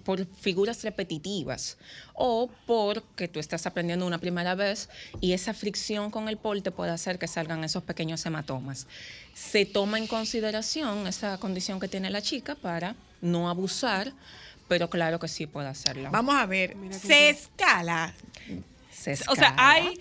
[0.04, 1.78] por figuras repetitivas
[2.14, 4.90] o porque tú estás aprendiendo una primera vez
[5.22, 8.88] y esa fricción con el pol te puede hacer que salgan esos pequeños hematomas.
[9.34, 14.14] Se toma en consideración esa condición que tiene la chica para no abusar,
[14.70, 16.10] pero claro que sí puede hacerlo.
[16.12, 16.78] Vamos a ver.
[16.92, 18.14] Se escala.
[18.92, 20.00] Se O sea, hay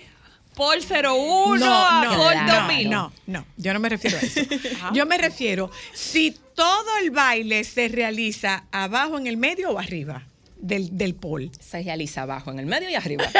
[0.54, 2.90] por 01 no, a no, por no, 2000.
[2.90, 4.40] no, no, yo no me refiero a eso.
[4.92, 10.24] Yo me refiero, si todo el baile se realiza abajo, en el medio o arriba
[10.56, 11.50] del, del pole.
[11.60, 13.24] Se realiza abajo, en el medio y arriba.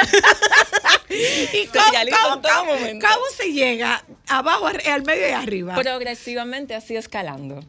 [1.09, 3.05] ¿Y cómo, cómo- cómo- momento.
[3.07, 5.75] cómo se llega abajo, al medio y arriba?
[5.75, 7.63] Progresivamente así escalando.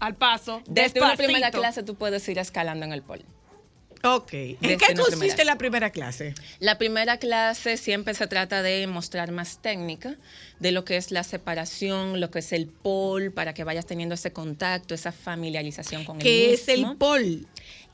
[0.00, 0.62] Al paso.
[0.66, 1.58] Desde una primera despacito.
[1.60, 3.24] clase tú puedes ir escalando en el pol.
[4.04, 4.32] Ok.
[4.34, 5.44] ¿En Desde qué consiste primera.
[5.44, 6.34] la primera clase?
[6.60, 10.16] La primera clase siempre se trata de mostrar más técnica
[10.60, 14.14] de lo que es la separación, lo que es el pol, para que vayas teniendo
[14.14, 16.98] ese contacto, esa familiarización con el ¿Qué es el mismo.
[16.98, 17.46] pol?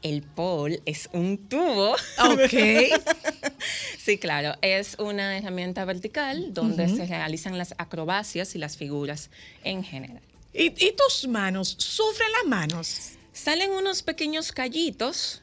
[0.03, 1.93] El pol es un tubo.
[1.93, 2.53] Ok.
[3.99, 4.55] sí, claro.
[4.61, 9.31] Es una herramienta vertical donde se realizan las acrobacias y las figuras
[9.63, 10.21] en general.
[10.55, 11.75] ¿Y, y tus manos?
[11.79, 13.13] ¿Sufren las manos?
[13.33, 15.43] Salen unos pequeños callitos,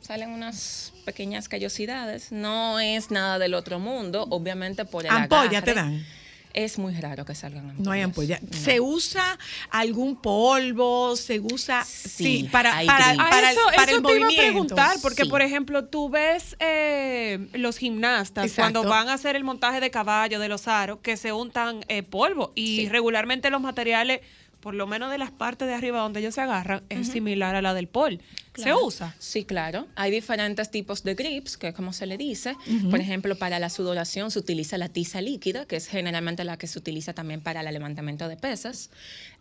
[0.00, 2.30] salen unas pequeñas callosidades.
[2.30, 5.74] No es nada del otro mundo, obviamente por el ¿Ampolla te agarre.
[5.74, 6.06] dan?
[6.52, 7.86] Es muy raro que salgan ampollas.
[7.86, 8.40] No hay ampolla.
[8.50, 9.38] ¿Se usa
[9.70, 11.14] algún polvo?
[11.14, 11.84] ¿Se usa?
[11.84, 13.20] Sí, para, hay para, grip.
[13.24, 14.42] Ah, para, eso, para eso el te iba a movimiento.
[14.42, 15.28] preguntar, porque Sí.
[15.28, 18.80] por ejemplo, tú ves eh, los gimnastas Exacto.
[18.80, 22.02] cuando van a hacer el montaje de caballo, de los aros, que se untan eh,
[22.02, 22.88] polvo y Sí.
[22.88, 24.20] regularmente los materiales,
[24.60, 27.62] por lo menos de las partes de arriba donde ellos se agarran, es similar a
[27.62, 28.20] la del pol.
[28.54, 29.14] ¿Se usa?
[29.18, 29.86] Sí, claro.
[29.96, 32.56] Hay diferentes tipos de grips, que es como se le dice.
[32.90, 36.66] Por ejemplo, para la sudoración se utiliza la tiza líquida, que es generalmente la que
[36.66, 38.90] se utiliza también para el levantamiento de pesas.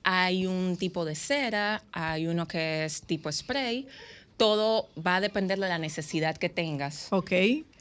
[0.04, 3.88] Hay un tipo de cera, hay uno que es tipo spray.
[4.38, 7.08] Todo va a depender de la necesidad que tengas.
[7.12, 7.32] Ok.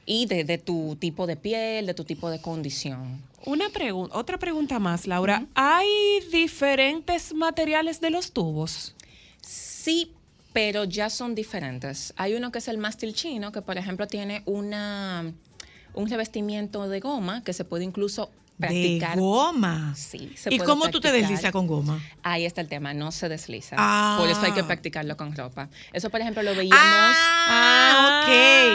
[0.06, 3.22] Y de, de tu tipo de piel, de tu tipo de condición.
[3.44, 5.46] Una pregunta, otra pregunta más, Laura.
[5.54, 5.88] ¿Hay
[6.32, 8.94] diferentes materiales de los tubos?
[9.40, 10.12] Sí,
[10.52, 12.12] pero ya son diferentes.
[12.16, 15.32] Hay uno que es el mástil chino, que por ejemplo tiene una,
[15.94, 19.14] un revestimiento de goma que se puede incluso practicar.
[19.16, 19.94] De goma.
[19.96, 20.32] Sí.
[20.36, 21.30] se ¿Y puede cómo tú te practicar.
[21.30, 22.00] deslizas con goma?
[22.22, 23.76] Ahí está el tema, no se desliza.
[23.78, 24.16] Ah.
[24.18, 25.68] Por eso hay que practicarlo con ropa.
[25.92, 28.26] Eso, por ejemplo, lo veíamos Ah,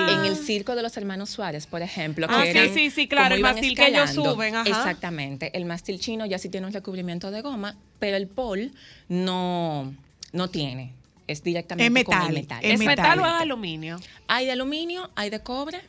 [0.09, 2.27] en el circo de los hermanos Suárez, por ejemplo.
[2.29, 4.67] Ah, que sí, eran sí, sí, claro, el iban mástil que ellos suben, ajá.
[4.69, 5.55] Exactamente.
[5.57, 8.71] El mástil chino ya sí tiene un recubrimiento de goma, pero el pol
[9.09, 9.93] no,
[10.31, 10.93] no tiene.
[11.27, 12.59] Es directamente Es con metal, el metal.
[12.65, 13.97] es ¿Es metal o es aluminio?
[14.27, 15.79] Hay de aluminio, hay de cobre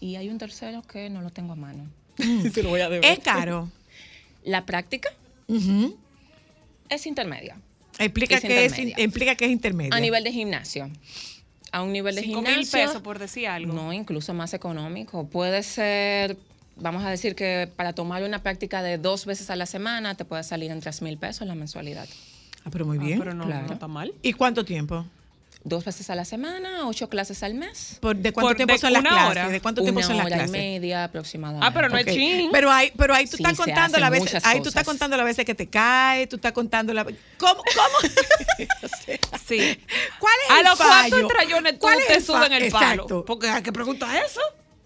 [0.00, 1.84] y hay un tercero que no lo tengo a mano.
[2.52, 3.10] Se lo voy a deber.
[3.10, 3.70] Es caro.
[4.44, 5.10] La práctica
[6.88, 7.56] es intermedia.
[7.98, 9.04] Explica Es que es, intermedia.
[9.04, 9.94] implica que es intermedia.
[9.96, 10.90] A nivel de gimnasio.
[11.72, 12.78] A un nivel de Cinco mil gimnasio.
[12.86, 13.72] pesos, por decir algo.
[13.72, 15.26] No, incluso más económico.
[15.28, 16.36] Puede ser,
[16.76, 20.24] vamos a decir que para tomar una práctica de dos veces a la semana te
[20.24, 22.08] puede salir en tres mil pesos la mensualidad.
[22.64, 23.18] Ah, pero muy bien.
[23.18, 23.66] pero no, Claro.
[23.66, 24.12] no está mal.
[24.22, 25.04] ¿Y cuánto tiempo?
[25.64, 27.98] Dos veces a la semana, ocho clases al mes.
[28.00, 29.30] ¿Por- ¿De cuánto Por- tiempo de son las una clases?
[29.30, 29.48] hora.
[29.48, 30.54] ¿De cuánto tiempo Una son las hora clases?
[30.54, 31.66] y media aproximadamente.
[31.66, 32.06] Ah, pero no Ok.
[32.06, 32.48] es chin.
[32.52, 35.26] Pero ahí, pero ahí tú Sí, estás contando las veces, ahí tú estás contando las
[35.26, 37.16] veces que te caes, tú estás contando la ¿Cómo?
[37.38, 37.98] ¿Cómo?
[39.46, 39.58] Sí.
[40.18, 41.10] ¿Cuál es ¿A el los fallo?
[41.10, 42.92] cuántos trayones tú ¿Cuál es te suben el palo?
[43.02, 43.24] Exacto.
[43.24, 44.40] Porque hay que preguntar eso.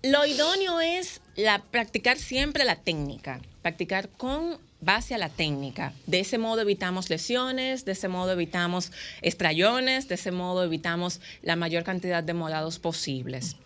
[0.04, 5.94] Lo idóneo es la, practicar siempre la técnica, practicar con base a la técnica.
[6.06, 11.56] De ese modo evitamos lesiones, de ese modo evitamos estrellones, de ese modo evitamos la
[11.56, 13.56] mayor cantidad de morados posibles.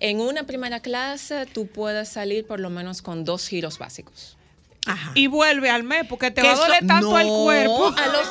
[0.00, 4.36] En una primera clase tú puedes salir por lo menos con dos giros básicos.
[4.84, 5.12] Ajá.
[5.14, 7.94] Y vuelve al mes porque te va a doler tanto el No, cuerpo.
[7.96, 8.28] a los-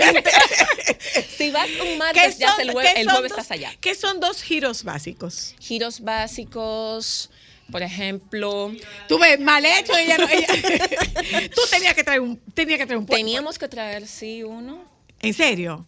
[1.36, 3.50] si vas un ¿Qué martes, ya son- el, qué jue- el son jueves dos- estás
[3.52, 3.72] allá.
[3.80, 5.54] ¿Qué son dos giros básicos?
[5.60, 7.30] Giros básicos,
[7.70, 8.72] por ejemplo,
[9.08, 10.28] Tú ves, mal hecho, ella no.
[10.28, 14.84] ella- tú tenías que traer un, tenía que traer un teníamos que traer, sí, uno.
[15.20, 15.86] ¿En serio?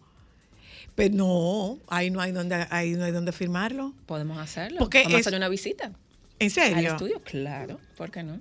[0.95, 3.95] Pues no, ahí no hay donde, ahí no hay donde firmarlo.
[4.07, 4.79] Podemos hacerlo.
[4.79, 5.87] Porque Vamos a hacer una visita
[6.39, 6.91] ¿En al serio?
[6.91, 7.23] estudio.
[7.25, 8.41] Claro, ¿por qué no?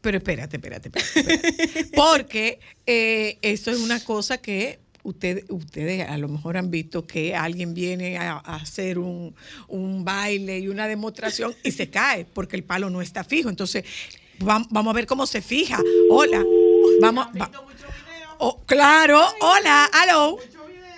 [0.00, 1.20] Pero espérate, espérate, espérate.
[1.58, 1.90] espérate.
[1.94, 7.34] Porque eh, eso es una cosa que usted- ustedes a lo mejor han visto que
[7.34, 9.34] alguien viene a, a hacer un,
[9.68, 13.48] un baile y una demostración y se cae porque el palo no está fijo.
[13.48, 13.84] Entonces,
[14.38, 15.78] vam- vamos a ver cómo se fija.
[16.10, 16.44] Hola.
[17.00, 17.26] Vamos.
[17.40, 17.50] va-
[18.42, 20.38] Oh, claro, hola, hello.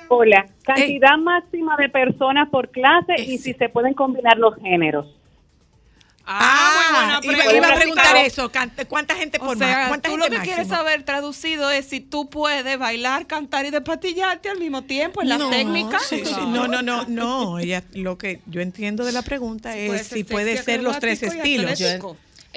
[0.09, 5.07] Hola, cantidad máxima de personas por clase y si se pueden combinar los géneros.
[6.25, 7.57] Ah, muy buena iba, pregunta.
[7.57, 8.51] iba a preguntar eso.
[8.89, 9.89] ¿Cuánta gente O por sea, más?
[9.89, 10.77] ¿Cuánta tú gente lo que quieres máximo?
[10.77, 15.39] saber traducido es si tú puedes bailar, cantar y despatillarte al mismo tiempo en las
[15.39, 16.03] no, técnicas.
[16.07, 17.59] sí, sí, no, no, no, no.
[17.59, 20.83] Ella, lo que yo entiendo de la pregunta puede es ser si puede sexy, ser
[20.83, 21.81] los tres estilos.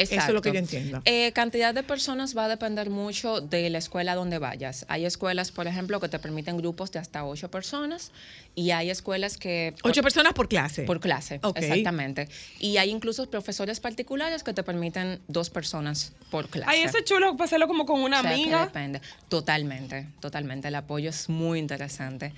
[0.04, 0.22] Atlético.
[0.22, 0.78] Eso es lo que yo Exacto.
[0.78, 1.02] entiendo.
[1.06, 4.86] Eh, cantidad de personas va a depender mucho de la escuela donde vayas.
[4.90, 8.12] Hay escuelas, por ejemplo, que te permiten grupos de hasta ocho personas
[8.56, 9.74] y hay escuelas que...
[9.84, 10.84] Ocho personas por clase.
[10.84, 11.58] Por clase, Ok.
[11.60, 12.30] exactamente.
[12.60, 16.70] Y hay incluso profesores particulares que te permiten dos personas por clase.
[16.72, 18.66] Ay, eso es chulo pasarlo como con una O sea, que amiga.
[18.66, 19.02] depende.
[19.30, 20.68] Totalmente, totalmente.
[20.70, 22.34] El apoyo es muy interesante.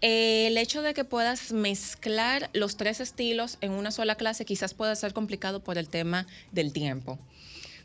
[0.00, 4.74] Eh, el hecho de que puedas mezclar los tres estilos en una sola clase quizás
[4.74, 7.18] puede ser complicado por el tema del tiempo.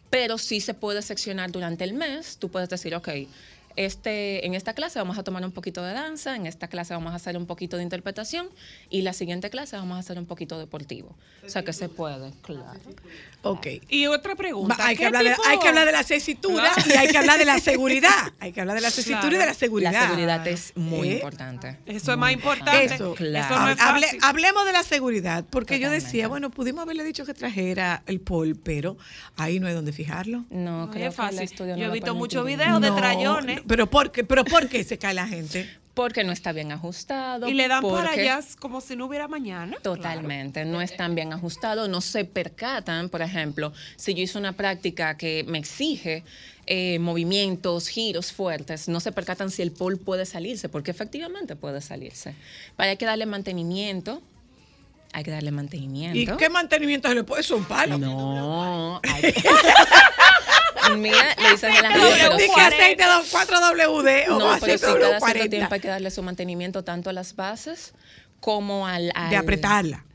[0.09, 2.37] Pero sí se puede seccionar durante el mes.
[2.37, 3.09] Tú puedes decir, ok,
[3.75, 7.13] este, en esta clase vamos a tomar un poquito de danza, en esta clase vamos
[7.13, 8.47] a hacer un poquito de interpretación
[8.89, 11.15] y la siguiente clase vamos a hacer un poquito deportivo.
[11.45, 12.79] O sea que se puede, claro.
[13.41, 13.67] Ok.
[13.89, 14.75] Y otra pregunta.
[14.79, 16.89] Va, hay, que ¿qué hablar de, tipo- hay que hablar de la tesitura Claro.
[16.89, 18.31] y hay que hablar de la seguridad.
[18.39, 19.91] Hay que hablar de la tesitura y de la seguridad.
[19.91, 21.13] La seguridad es muy ¿Eh?
[21.15, 21.77] importante.
[21.85, 22.85] Eso es más importante.
[22.95, 23.53] Eso, Claro.
[23.55, 24.19] Eso no es Hable- fácil.
[24.23, 28.55] hablemos de la seguridad, porque yo decía, bueno, pudimos haberle dicho que trajera el pol,
[28.61, 28.97] pero
[29.35, 30.45] ahí no hay donde fijarlo.
[30.49, 31.39] No, No creo es que el fácil.
[31.41, 33.61] estudio no Yo he visto muchos videos de No, trayones.
[33.67, 34.23] Pero ¿por qué?
[34.23, 35.69] ¿Pero por qué se cae la gente?
[35.93, 37.47] Porque no está bien ajustado.
[37.47, 39.77] Y le dan para porque- allá como si no hubiera mañana.
[39.83, 45.15] Totalmente, no están bien ajustados, no se percatan, por ejemplo, si yo hice una práctica
[45.17, 46.23] que me exige
[46.65, 51.79] eh, movimientos, giros fuertes, no se percatan si el pol puede salirse, porque efectivamente puede
[51.81, 52.33] salirse.
[52.75, 54.21] Pero hay que darle mantenimiento,
[55.11, 56.37] hay que darle ¿Y mantenimiento.
[56.37, 57.41] qué mantenimiento se le puede?
[57.41, 57.97] Es un palo.
[57.99, 59.43] No, hay que-
[60.97, 62.47] Mira, lo dices en la radio, pero sí.
[62.59, 65.49] aceite 4WD o No, pero sí, cada cierto 40.
[65.49, 67.93] tiempo hay que darle su mantenimiento tanto a las bases
[68.39, 69.05] como al...
[69.07, 70.05] De al- apretarla.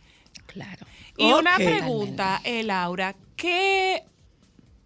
[0.46, 0.86] Claro.
[1.16, 4.04] Y una pregunta, eh, Laura, ¿qué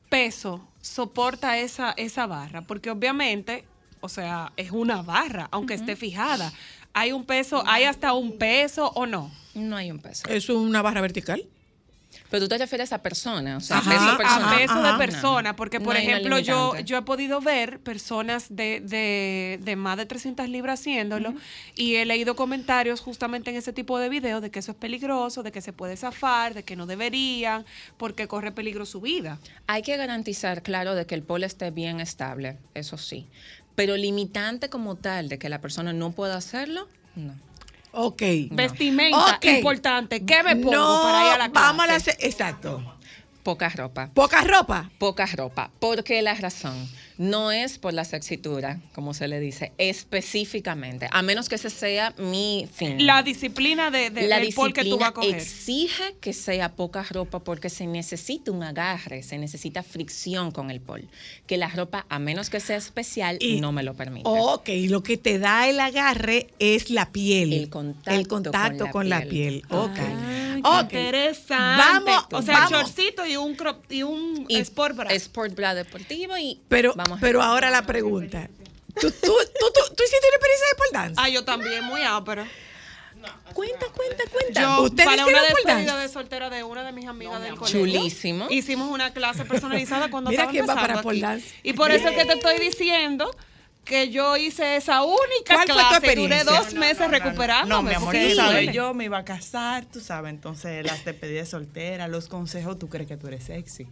[0.08, 2.62] peso soporta esa, esa barra?
[2.62, 3.64] Porque obviamente,
[4.00, 6.52] o sea, es una barra, aunque esté fijada.
[6.94, 9.30] ¿Hay un peso, hay hasta un peso o no?
[9.54, 10.26] No hay un peso.
[10.28, 11.44] ¿Es una barra vertical?
[12.30, 14.50] Pero tú te refieres a persona, o sea, Ajá, peso ajá, persona.
[14.52, 14.92] a peso ajá.
[14.92, 19.96] de persona, porque por ejemplo yo, yo he podido ver personas de, de, de más
[19.96, 21.34] de 300 libras haciéndolo
[21.74, 25.42] y he leído comentarios justamente en ese tipo de videos de que eso es peligroso,
[25.42, 27.64] de que se puede zafar, de que no deberían,
[27.96, 29.38] porque corre peligro su vida.
[29.66, 33.28] Hay que garantizar, claro, de que el polo esté bien estable, eso sí.
[33.74, 37.34] Pero limitante como tal de que la persona no pueda hacerlo, no.
[37.92, 38.22] Ok.
[38.50, 39.44] Vestimenta, Ok.
[39.44, 40.24] importante.
[40.24, 41.66] ¿Qué me pongo no, para ir a la clase?
[41.66, 41.96] Vamos a la...
[41.96, 42.82] Exacto.
[43.42, 44.10] Poca ropa.
[44.14, 44.90] ¿Poca ropa?
[44.98, 45.70] Poca ropa.
[45.80, 46.88] ¿Por qué la razón?
[47.22, 52.12] No es por la sexitura, como se le dice, específicamente, a menos que ese sea
[52.18, 53.06] mi fin.
[53.06, 55.34] La disciplina de, de- la del pol que tú vas a coger.
[55.36, 60.80] exige que sea poca ropa porque se necesita un agarre, se necesita fricción con el
[60.80, 61.08] pol.
[61.46, 64.28] Que la ropa, a menos que sea especial, Y- no me lo permite.
[64.28, 67.52] Ok, lo que te da el agarre es la piel.
[67.52, 69.62] El contacto El contacto con la, piel.
[69.70, 69.94] Ok.
[69.94, 70.82] Qué Ok.
[70.92, 71.54] interesante.
[71.56, 72.70] Vamos, o sea, vamos.
[72.70, 75.10] shortcito y un crop y un Y sport bra.
[75.12, 78.48] Sport bra deportivo y Pero, vamos pero ahora la pregunta.
[78.94, 81.14] ¿Tú, tú, tú, tú, tú hiciste una experiencia de pole dance?
[81.16, 82.44] Ah, yo también, muy ápero.
[83.52, 84.60] Cuenta, cuenta, cuenta.
[84.60, 86.02] Yo, ¿Ustedes para una despedida dance?
[86.02, 87.80] de soltera de una de mis amigas del colegio.
[87.80, 88.46] Chulísimo.
[88.50, 91.54] Hicimos una clase personalizada cuando Mira estaba quién va para pole dance.
[91.62, 93.30] Y por eso es que te estoy diciendo
[93.84, 97.68] que yo hice esa única ¿Cuál fue tu clase y duré dos meses recuperándome.
[97.68, 101.48] No, mi amor, tú sabes, yo me iba a casar, tú sabes, entonces las despedidas
[101.48, 103.88] solteras, los consejos, tú crees que tú eres sexy.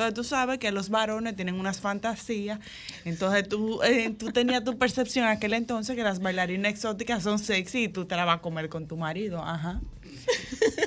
[0.00, 2.58] Entonces tú sabes que los varones tienen unas fantasías,
[3.04, 7.38] entonces tú, eh, tú tenías tu percepción en aquel entonces que las bailarinas exóticas son
[7.38, 9.80] sexy y tú te la vas a comer con tu marido, ajá.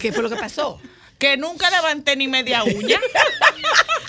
[0.01, 0.79] ¿Qué fue lo que pasó?
[1.23, 2.99] Que nunca levanté ni media uña.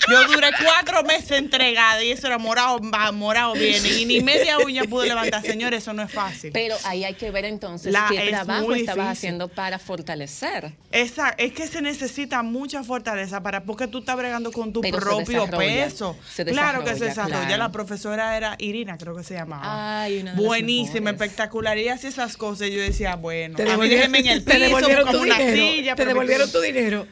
[0.07, 3.89] Yo duré cuatro meses entregada y eso era morado, va, morado viene.
[3.89, 6.51] Y ni media uña pude levantar, señores, eso no es fácil.
[6.53, 10.73] Pero ahí hay que ver entonces La- qué es trabajo estabas haciendo para fortalecer.
[10.91, 14.97] Esa, es que se necesita mucha fortaleza para porque tú estás bregando con tu Pero
[14.97, 16.15] propio peso.
[16.31, 17.57] se claro que se desarrolla, claro.
[17.57, 20.03] La profesora era Irina, creo que se llamaba.
[20.03, 21.77] Ay, una Buenísima, espectacular.
[21.79, 22.69] Y hacía esas cosas.
[22.69, 25.57] Yo decía, bueno, Te a mí devolvieron, déjenme en el te piso, como una dinero.
[25.57, 25.95] silla.
[25.95, 27.04] te devolvieron tu dinero.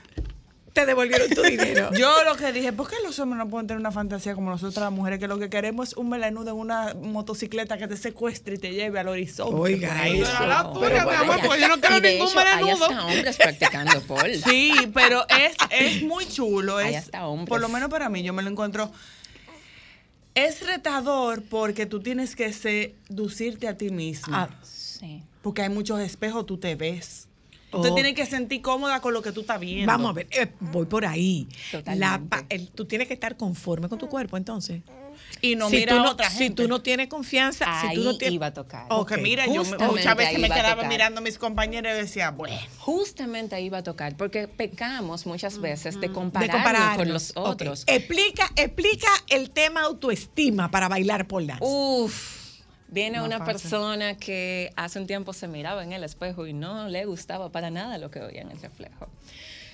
[0.73, 1.91] Te devolvieron tu dinero.
[1.97, 4.83] Yo lo que dije, ¿por qué los hombres no pueden tener una fantasía como nosotras
[4.85, 5.19] las mujeres?
[5.19, 8.71] Que lo que queremos es un melanudo en una motocicleta que te secuestre y te
[8.73, 9.53] lleve al horizonte.
[9.55, 10.47] Oiga, eso.
[10.47, 11.43] No, tuya, pero mi amor, vaya.
[11.45, 12.85] porque yo no quiero ningún hecho, hay melanudo.
[12.85, 14.37] hasta hombres practicando pole.
[14.41, 16.77] Sí, pero es, es muy chulo.
[16.77, 17.49] Hay Es, hasta hombres.
[17.49, 18.91] por lo menos para mí, yo me lo encuentro.
[20.33, 24.49] Es retador porque tú tienes que seducirte a ti misma.
[24.51, 24.55] Ah.
[24.63, 25.21] Sí.
[25.43, 27.27] Porque hay muchos espejos, tú te ves.
[27.73, 29.91] Tú te tienes que sentir cómoda con lo que tú estás viendo.
[29.91, 31.47] Vamos a ver, eh, voy por ahí.
[31.71, 31.99] Totalmente.
[31.99, 34.81] La pa- el- tú tienes que estar conforme con tu cuerpo, entonces.
[35.41, 36.61] Y no si mira tú a no, otra Si gente.
[36.63, 38.35] tú no tienes confianza, si Ahí tú no tienes...
[38.35, 38.87] iba a tocar.
[38.87, 40.89] Porque Ok, mira, yo me- justamente muchas veces ahí me a quedaba tocar.
[40.89, 42.55] mirando a mis compañeros y decía, bueno.
[42.79, 46.97] Justamente ahí iba a tocar, porque pecamos muchas veces de de compararnos compararnos.
[46.97, 47.45] con los Ok.
[47.47, 47.83] otros.
[47.87, 51.63] Explica, explica el tema autoestima para bailar pole dance.
[51.65, 52.42] Uf,
[52.93, 53.53] viene una fácil.
[53.53, 57.69] persona que hace un tiempo se miraba en el espejo y no le gustaba para
[57.69, 59.07] nada lo que veía en el reflejo.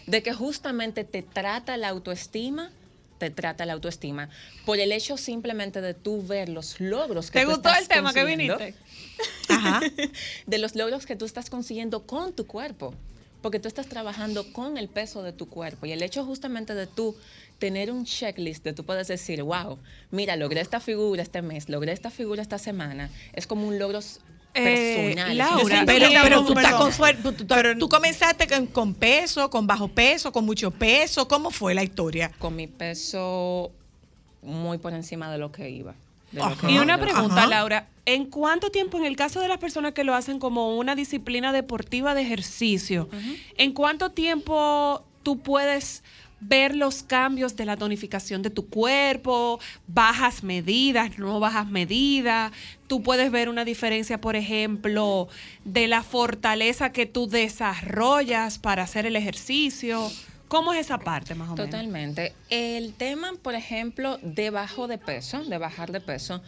[0.07, 2.71] De que justamente te trata la autoestima,
[3.19, 4.29] te trata la autoestima
[4.65, 7.87] por el hecho simplemente de tú ver los logros que ¿Te tú gustó estás el
[7.89, 8.79] tema que consiguiendo, viniste?
[9.49, 9.81] Ajá.
[10.47, 12.93] de los logros que tú estás consiguiendo con tu cuerpo.
[13.41, 15.85] Porque tú estás trabajando con el peso de tu cuerpo.
[15.85, 17.15] Y el hecho justamente de tú
[17.59, 19.77] tener un checklist, de tú puedes decir, wow,
[20.11, 23.99] mira, logré esta figura este mes, logré esta figura esta semana, es como un logro
[24.55, 25.37] Eh, personal.
[25.37, 26.07] Laura, pero,
[26.43, 26.79] tú, estás perdón.
[26.81, 27.45] con suer- tú, tú-
[27.79, 31.27] tú comenzaste con, con peso, con bajo peso, con mucho peso.
[31.27, 32.31] ¿Cómo fue la historia?
[32.39, 33.71] con mi peso
[34.41, 35.93] muy por encima de lo que iba.
[36.31, 36.83] lo que Y iba.
[36.83, 37.47] una pregunta, Ajá.
[37.47, 37.87] Laura.
[38.05, 41.51] ¿En cuánto tiempo, en el caso de las personas que lo hacen como una disciplina
[41.51, 43.07] deportiva de ejercicio,
[43.57, 46.01] en cuánto tiempo tú puedes
[46.41, 52.51] ver los cambios de la tonificación de tu cuerpo, bajas medidas, no bajas medidas?
[52.87, 55.27] Tú puedes ver una diferencia, por ejemplo,
[55.65, 60.09] de la fortaleza que tú desarrollas para hacer el ejercicio.
[60.49, 61.69] ¿Cómo es esa parte, más o menos?
[61.69, 62.33] Totalmente.
[62.49, 66.41] El tema, por ejemplo, de bajo de peso, de bajar de peso,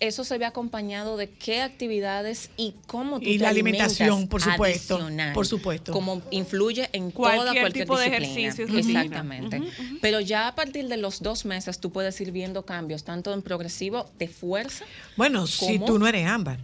[0.00, 4.42] eso se ve acompañado de qué actividades y cómo tú Y te la alimentación, por
[4.42, 5.32] supuesto, adicional.
[5.32, 5.92] por supuesto.
[5.92, 8.66] Cómo influye en Cualquier toda cualquier tipo de ejercicio.
[8.66, 9.62] Exactamente.
[10.02, 13.40] Pero ya a partir de los dos meses tú puedes ir viendo cambios, tanto en
[13.40, 14.84] progresivo de fuerza.
[15.16, 16.58] Bueno, si tú no eres ámbar.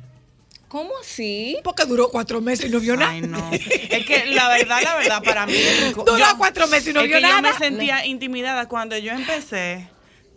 [0.74, 1.56] ¿Cómo así?
[1.62, 3.12] Porque duró cuatro meses y no vio nada.
[3.12, 3.48] Ay, no.
[3.52, 5.54] Es que la verdad, la verdad, para mí.
[5.94, 7.42] Duró cuatro meses y no es vio que Yo nada.
[7.42, 9.88] me sentía intimidada cuando yo empecé.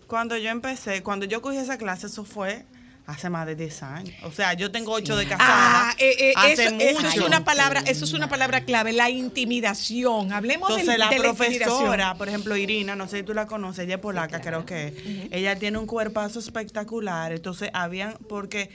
[0.06, 2.68] Cuando yo empecé, cuando yo cogí esa clase, eso fue
[3.08, 4.16] hace más de 10 años.
[4.26, 5.90] O sea, yo tengo 8 de casada.
[5.90, 7.26] Ah, eh, eh, hace eso, eso es mucho.
[7.26, 10.34] una palabra, eso es una palabra clave, la intimidación.
[10.34, 13.86] Hablemos Entonces la de la profesora, por ejemplo, Irina, no sé si tú la conoces,
[13.86, 14.94] ella es polaca, creo que es.
[15.32, 18.70] ella tiene un cuerpazo espectacular, entonces habían, porque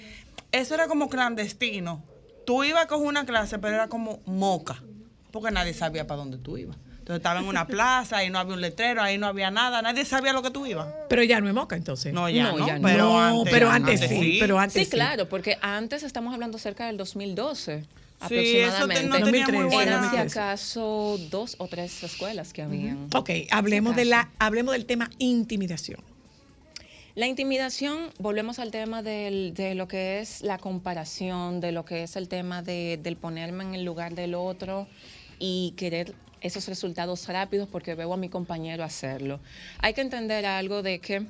[0.53, 2.05] eso era como clandestino.
[2.45, 4.83] Tú ibas a coger una clase, pero era como moca,
[5.31, 6.77] porque nadie sabía para dónde tú ibas.
[6.99, 10.05] Entonces estaba en una plaza, ahí no había un letrero, ahí no había nada, nadie
[10.05, 10.87] sabía lo que tú ibas.
[11.09, 12.13] Pero ya no es moca entonces.
[12.15, 12.83] No, ya no, No, ya no.
[12.83, 16.87] pero No, antes, pero antes sí, pero antes sí, claro, porque antes estamos hablando cerca
[16.87, 17.85] del 2012
[18.29, 19.03] Sí, eso te- aproximadamente.
[19.09, 20.39] no tenía muy 2013, Eran si 2013.
[20.41, 23.09] acaso dos o tres escuelas que habían.
[23.17, 26.01] Ok, hablemos, de la, hablemos del tema intimidación.
[27.15, 32.05] La intimidación, volvemos al tema del- de lo que es la comparación, de lo que
[32.05, 34.87] es el tema de, del ponerme en el lugar del otro
[35.39, 39.41] y querer esos resultados rápidos porque veo a mi compañero hacerlo.
[39.79, 41.27] Hay que entender algo de que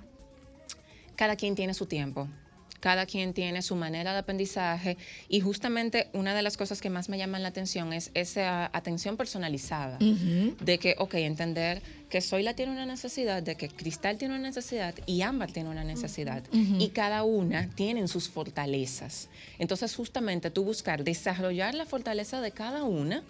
[1.17, 2.29] cada quien tiene su tiempo.
[2.83, 4.97] Cada quien tiene su manera de aprendizaje
[5.29, 9.17] y justamente una de las cosas que más me llaman la atención es esa atención
[9.17, 11.81] personalizada de que, ok, entender
[12.11, 15.85] que Zoila tiene una necesidad, de que Cristal tiene una necesidad y Ámbar tiene una
[15.85, 16.43] necesidad.
[16.53, 19.29] Y cada una tiene sus fortalezas.
[19.61, 23.23] Entonces, justamente tú buscar desarrollar la fortaleza de cada una,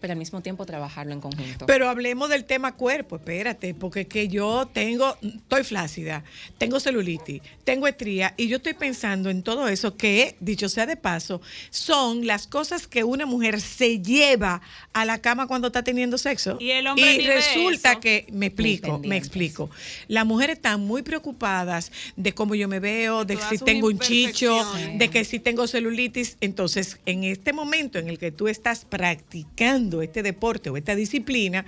[0.00, 1.66] pero al mismo tiempo trabajarlo en conjunto.
[1.66, 6.24] Pero hablemos del tema cuerpo, espérate, porque que yo tengo, estoy flácida,
[6.58, 10.96] tengo celulitis, tengo estría y yo estoy pensando en todo eso que, dicho sea de
[10.96, 11.40] paso,
[11.70, 14.60] son las cosas que una mujer se lleva
[14.92, 16.56] a la cama cuando está teniendo sexo.
[16.60, 18.00] Y el hombre Y resulta eso.
[18.00, 19.70] que, me explico, me explico,
[20.08, 23.98] las mujeres están muy preocupadas de cómo yo me veo, de Todas si tengo un
[23.98, 24.64] chicho,
[24.96, 26.36] de que si tengo celulitis.
[26.40, 31.64] Entonces, en este momento en el que tú estás practicando este deporte o esta disciplina,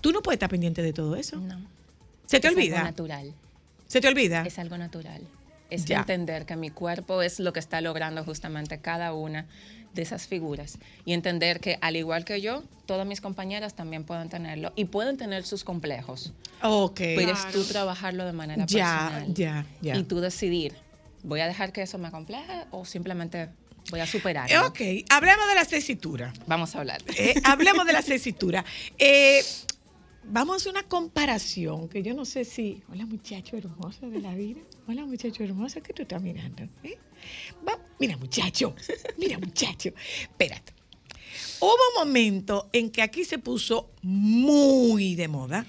[0.00, 1.36] tú no puedes estar pendiente de todo eso.
[1.36, 1.60] No.
[2.26, 2.76] ¿Se te Es olvida?
[2.78, 3.32] Algo natural.
[3.86, 4.42] ¿Se te olvida?
[4.44, 5.22] Es algo natural.
[5.70, 5.98] Es Ya.
[6.00, 9.46] entender que mi cuerpo es lo que está logrando justamente cada una
[9.94, 10.78] de esas figuras.
[11.04, 15.16] Y entender que al igual que yo, todas mis compañeras también pueden tenerlo y pueden
[15.16, 16.32] tener sus complejos.
[16.62, 16.96] Ok.
[16.98, 19.34] Pero es tú trabajarlo de manera Ya, personal.
[19.34, 19.96] ya, ya.
[19.96, 20.74] Y tú decidir,
[21.22, 23.48] ¿voy a dejar que eso me acompleje o simplemente
[23.90, 24.50] voy a superar?
[24.50, 24.80] Eh, Ok,
[25.10, 26.32] hablemos de la tesitura.
[26.46, 27.02] Vamos a hablar.
[27.16, 28.64] Eh, hablemos de la tesitura.
[28.98, 29.42] Eh,
[30.24, 32.82] vamos a hacer una comparación que yo no sé si.
[32.90, 34.60] Hola, muchacho hermoso de la vida.
[34.86, 36.64] Hola, muchacho hermoso, ¿qué tú estás mirando?
[36.82, 36.98] ¿Eh?
[37.66, 38.74] Va- Mira, muchacho.
[39.16, 39.90] Mira, muchacho.
[40.22, 40.72] Espérate.
[41.60, 45.66] Hubo un momento en que aquí se puso muy de moda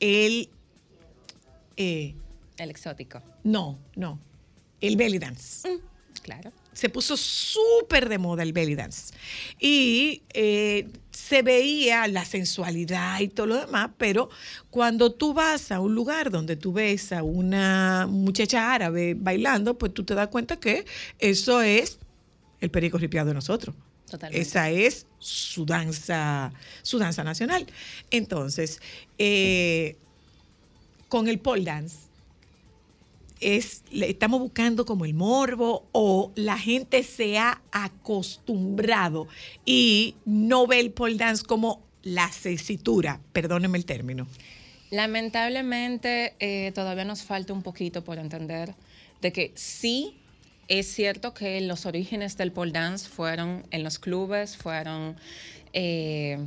[0.00, 0.48] el.
[1.76, 2.14] eh,
[2.56, 3.22] El exótico.
[3.44, 4.18] no, no.
[4.80, 5.66] El belly dance
[6.22, 6.52] Claro.
[6.74, 9.14] Se puso súper de moda el belly dance.
[9.58, 14.28] Y eh, se veía la sensualidad y todo lo demás, pero
[14.70, 19.94] cuando tú vas a un lugar donde tú ves a una muchacha árabe bailando, pues
[19.94, 20.84] tú te das cuenta que
[21.18, 21.98] eso es
[22.60, 23.74] el perico ripiado de nosotros.
[24.10, 24.42] Totalmente.
[24.42, 26.52] Esa es su danza,
[26.82, 27.66] su danza nacional.
[28.10, 28.80] Entonces,
[29.18, 29.96] eh,
[31.08, 31.96] con el pole dance,
[33.40, 39.28] es, estamos buscando como el morbo o la gente se ha acostumbrado
[39.64, 44.26] y no ve el pole dance como la cesitura, perdónenme el término.
[44.90, 48.74] Lamentablemente eh, todavía nos falta un poquito por entender
[49.20, 50.16] de que sí
[50.68, 55.16] es cierto que los orígenes del pole dance fueron en los clubes, fueron
[55.72, 56.38] eh,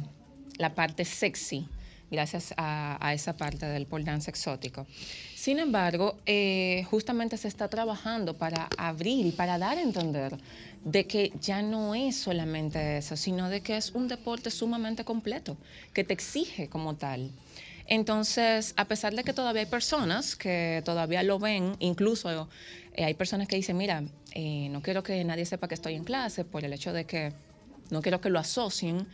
[0.58, 1.68] la parte sexy,
[2.10, 4.86] gracias a, esa parte del pole dance exótico.
[5.36, 10.38] Sin embargo, eh, justamente se está trabajando para abrir y para dar a entender
[10.84, 15.58] de que ya no es solamente eso, sino de que es un deporte sumamente completo,
[15.94, 17.32] que te exige como tal.
[17.88, 22.50] Entonces, a pesar de que todavía hay personas que todavía lo ven, incluso
[22.94, 24.04] eh, hay personas que dicen, mira,
[24.34, 27.32] eh, no quiero que nadie sepa que estoy en clase por el hecho de que
[27.90, 29.08] no quiero que lo asocien,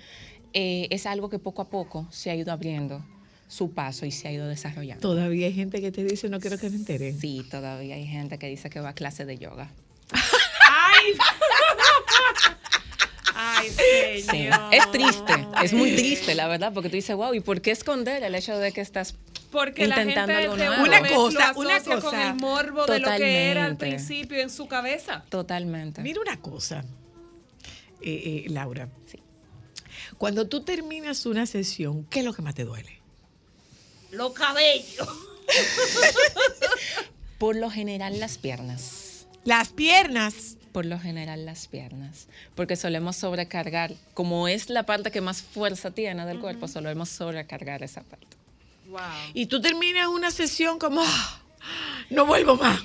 [0.54, 3.04] eh, es algo que poco a poco se ha ido abriendo
[3.48, 5.02] su paso y se ha ido desarrollando.
[5.02, 7.20] Todavía hay gente que te dice, no quiero que me enteren.
[7.20, 9.70] Sí, todavía hay gente que dice que va a clase de yoga.
[10.12, 11.14] ¡Ay!
[13.36, 14.60] ¡Ay, Sí, señor!
[14.72, 15.34] Es triste,
[15.64, 18.58] es muy triste, la verdad, porque tú dices, wow, ¿y por qué esconder el hecho
[18.58, 19.16] de que estás
[19.52, 20.84] Porque la gente intentando algo de nuevo?
[20.84, 22.28] una Una cosa, una con cosa.
[22.30, 25.24] el morbo de lo que era al principio en su cabeza.
[25.30, 26.02] Totalmente.
[26.02, 26.84] Mira una cosa,
[28.02, 28.88] eh, eh, Laura.
[30.18, 33.00] Cuando tú terminas una sesión, ¿qué es lo que más te duele?
[34.12, 35.08] Los cabellos.
[37.38, 39.26] Por lo general las piernas.
[39.44, 40.58] Las piernas.
[40.72, 42.28] Por lo general las piernas.
[42.56, 47.84] Porque solemos sobrecargar, como es la parte que más fuerza tiene del cuerpo, solemos sobrecargar
[47.84, 48.38] esa parte.
[48.88, 49.00] Wow.
[49.34, 51.42] Y tú terminas una sesión como, "Ah,
[52.10, 52.80] no vuelvo más.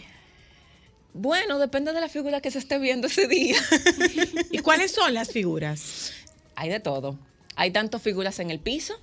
[1.14, 3.56] Bueno, depende de la figura que se esté viendo ese día.
[4.50, 6.12] ¿Y cuáles son las figuras?
[6.58, 7.16] Hay de todo.
[7.54, 8.94] Hay tanto figuras en el piso,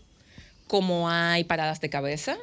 [0.67, 2.37] como hay paradas de cabeza,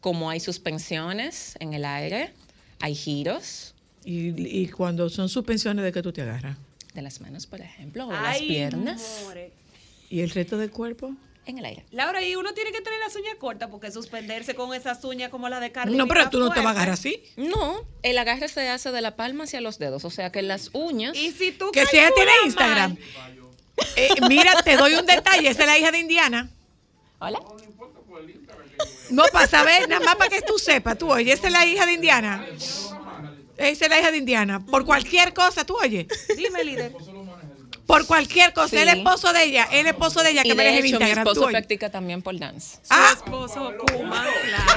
[0.00, 2.32] como hay suspensiones en el aire,
[2.80, 6.56] hay giros Y, y cuando son suspensiones, ¿de qué tú te agarras?
[6.92, 9.24] de las manos, por ejemplo, o de las piernas.
[10.10, 11.14] ¿Y el resto del cuerpo?
[11.48, 11.84] en el aire.
[11.92, 15.48] Laura, y uno tiene que tener las uñas cortas porque suspenderse con esas uñas como
[15.48, 15.96] la de Carmen.
[15.96, 17.22] No, pero tú no te vas a agarrar así.
[17.36, 20.70] No, el agarre se hace de la palma hacia los dedos, o sea que las
[20.74, 21.16] uñas.
[21.16, 22.98] Y si tú Que si ella tiene Instagram.
[23.96, 25.48] Eh, mira, te doy un detalle.
[25.48, 26.48] Esa es la hija de Indiana.
[27.18, 27.40] Hola.
[29.10, 30.98] No, para saber, nada más para que tú sepas.
[30.98, 32.46] Tú oye, esa es la hija de Indiana.
[33.56, 34.64] Esa es la hija de Indiana.
[34.64, 36.06] Por cualquier cosa, tú oye.
[36.36, 36.92] Dime, líder.
[37.86, 38.68] Por cualquier cosa.
[38.68, 38.76] Sí.
[38.76, 39.66] El esposo de ella.
[39.72, 41.52] El esposo de ella que Y me de deje en hecho, mi tú esposo oye.
[41.52, 42.78] practica también por dance.
[42.90, 44.26] Ah, esposo Kuma,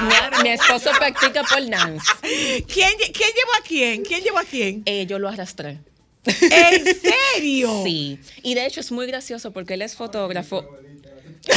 [0.00, 2.06] Mi, mi esposo practica por dance.
[2.22, 4.02] ¿quién, lle- ¿Quién llevó a quién?
[4.02, 4.82] ¿Quién llevó a quién?
[4.86, 5.78] Eh, yo lo arrastré.
[6.24, 7.82] ¿En serio?
[7.84, 8.18] Sí.
[8.42, 10.64] Y de hecho es muy gracioso porque él es fotógrafo.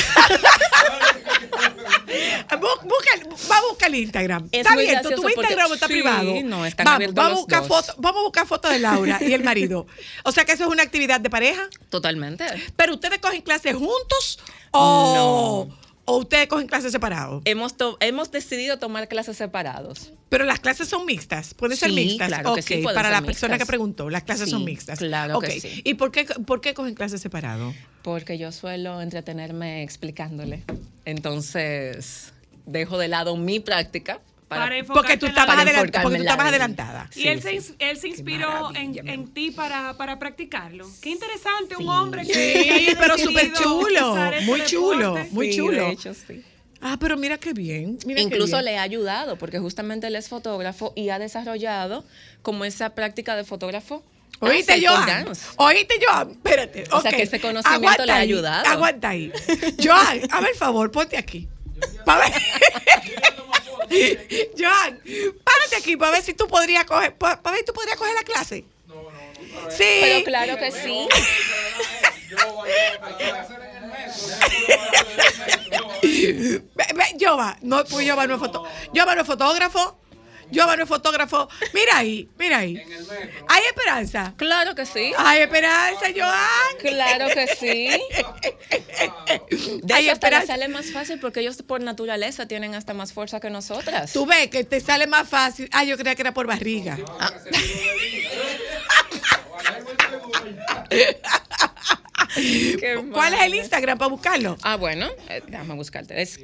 [2.59, 4.47] Bu- busca- va a buscar el Instagram.
[4.51, 6.34] Es está abierto, tu gracioso porque- Instagram está sí, privado.
[6.43, 9.43] no, están vamos, vamos, los buscar foto- vamos a buscar fotos de Laura y el
[9.43, 9.86] marido.
[10.24, 11.68] O sea que eso es una actividad de pareja.
[11.89, 12.45] Totalmente.
[12.76, 14.39] Pero ustedes cogen clases juntos
[14.72, 15.68] o,
[16.06, 17.41] o ustedes cogen clases separados.
[17.45, 20.14] Hemos, hemos decidido tomar clases separados.
[20.30, 22.28] Pero las clases son mixtas, pueden ser mixtas.
[22.28, 24.99] claro que sí, para la persona que preguntó, las clases son mixtas.
[24.99, 25.82] claro que Ok, sí.
[25.84, 27.76] ¿Y por qué, por qué cogen clases separados?
[28.01, 30.64] Porque yo suelo entretenerme explicándole.
[31.06, 32.34] Entonces,
[32.66, 34.20] dejo de lado mi práctica.
[34.48, 36.50] Para, Para Porque tú estabas, para adelant- enfocarme porque tú en la estabas vida.
[36.50, 37.10] adelantada.
[37.16, 37.76] Y Sí, él, se, sí.
[37.80, 40.88] él se inspiró en, en ti para, para practicarlo.
[41.02, 41.89] Qué interesante, un Sí.
[41.89, 45.86] hombre que Sí, pero súper chulo, este muy chulo, muy chulo.
[45.88, 46.43] de hecho, sí.
[46.82, 47.98] Ah, pero mira qué bien.
[48.06, 48.66] mira qué Incluso bien.
[48.66, 52.06] le ha ayudado, porque justamente él es fotógrafo y ha desarrollado
[52.43, 54.04] como esa práctica de fotógrafo.
[54.41, 55.28] Oíste, Joan.
[55.58, 56.32] Oíste, Joan.
[56.32, 56.84] Espérate.
[56.91, 58.68] O sea, que ese conocimiento Aguanta le ha ahí, ayudado.
[58.68, 59.32] Aguanta ahí.
[59.84, 61.48] Joan, a ver, favor, ponte aquí.
[62.06, 62.32] Pa' ver.
[64.58, 65.02] Joan,
[65.43, 68.24] párate aquí para ver si tú podrías coger, para ver si tú podrías coger la
[68.24, 68.66] clase.
[68.88, 69.72] No, no, no.
[69.72, 70.00] Sí.
[70.02, 71.08] Pero claro que sí.
[76.02, 79.98] Ve, ve, Jova, no, pues Jova no es foto, Jova no es fotógrafo.
[80.52, 81.50] Es fotógrafo.
[81.74, 82.82] Mira ahí, mira ahí.
[83.48, 84.34] Hay esperanza.
[84.38, 85.12] Claro que sí.
[85.18, 86.78] Hay esperanza, Joan.
[86.80, 87.89] Claro que sí.
[89.84, 93.50] De Hay hasta sale más fácil porque ellos por naturaleza tienen hasta más fuerza que
[93.50, 94.14] nosotras.
[94.14, 95.70] Tú ves que te sale más fácil.
[95.72, 96.98] Ah, yo creía que era por barriga.
[103.12, 103.56] ¿Cuál es el.
[103.56, 104.58] Instagram para buscarlo?
[104.62, 106.22] Ah, bueno, eh, déjame buscarte.
[106.22, 106.38] Es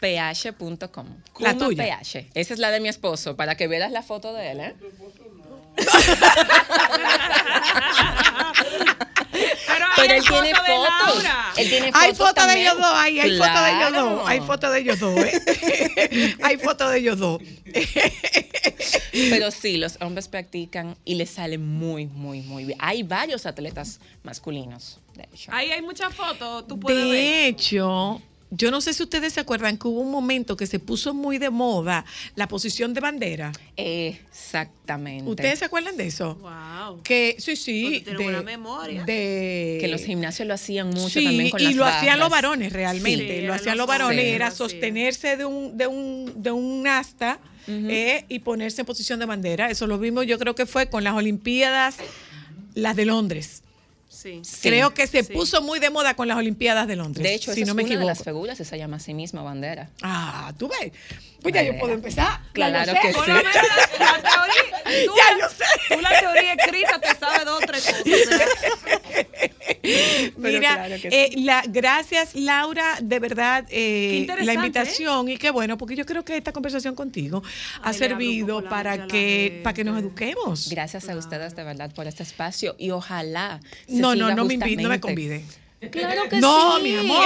[0.00, 1.06] K-U-M-A-P-H.com.
[1.38, 2.00] La tuya.
[2.00, 2.26] PH.
[2.34, 4.74] Esa es la de mi esposo, para que veas la foto de él, ¿eh?
[5.76, 5.76] Pero,
[9.96, 11.22] Pero hay él tiene foto de fotos.
[11.22, 11.52] Laura.
[11.56, 14.72] Él tiene Hay fotos de ellos dos, ahí, hay fotos de ellos dos, hay fotos
[14.72, 16.36] de ellos dos, ¿eh?
[16.42, 17.40] hay fotos de ellos dos.
[19.12, 22.78] Pero sí, los hombres practican y les sale muy, muy, muy bien.
[22.80, 25.50] Hay varios atletas masculinos, de hecho.
[25.52, 27.12] Ahí hay muchas fotos, tú puedes ver.
[27.12, 28.20] De hecho,
[28.50, 31.38] yo no sé si ustedes se acuerdan que hubo un momento que se puso muy
[31.38, 33.52] de moda la posición de bandera.
[33.76, 35.30] Exactamente.
[35.30, 36.34] ¿Ustedes se acuerdan de eso?
[36.36, 37.02] Wow.
[37.02, 39.04] Que sí, sí, de, buena memoria.
[39.04, 42.30] de- Que los gimnasios lo hacían mucho Sí, también con y las lo hacían los
[42.30, 43.40] varones realmente.
[43.40, 44.56] Sí, lo hacían los varones, era sí.
[44.58, 47.38] sostenerse de un, de un, de un asta
[47.68, 49.70] eh, y ponerse en posición de bandera.
[49.70, 51.96] Eso lo vimos, yo creo que fue con las Olimpiadas,
[52.74, 53.62] las de Londres.
[54.20, 54.42] Sí.
[54.60, 55.32] Creo que se sí.
[55.32, 57.22] puso muy de moda con las Olimpiadas de Londres.
[57.22, 58.08] De hecho, si esa no es me una de equivoco.
[58.08, 59.88] las figuras se llama a sí misma bandera.
[60.02, 60.92] Ah, tú ves.
[61.42, 62.40] Pues ya yo puedo empezar.
[62.52, 63.30] Claro que Por sí.
[63.30, 63.62] lo menos la,
[63.98, 65.06] la teoría.
[65.06, 65.94] Tú, Ya la- yo sé.
[65.94, 68.50] Tú la teoría escrita te sabes dos o tres cosas.
[70.36, 75.96] Mira, claro eh, la, gracias Laura, de verdad, eh, la invitación y qué bueno, porque
[75.96, 77.42] yo creo que esta conversación contigo
[77.82, 80.68] ha Ay, servido para que, para que nos eduquemos.
[80.68, 83.60] Gracias a ustedes de verdad por este espacio y ojalá.
[83.86, 85.44] se No, no, siga no me, invi- no me convide.
[85.90, 86.82] Claro que No, sí.
[86.82, 87.24] mi amor,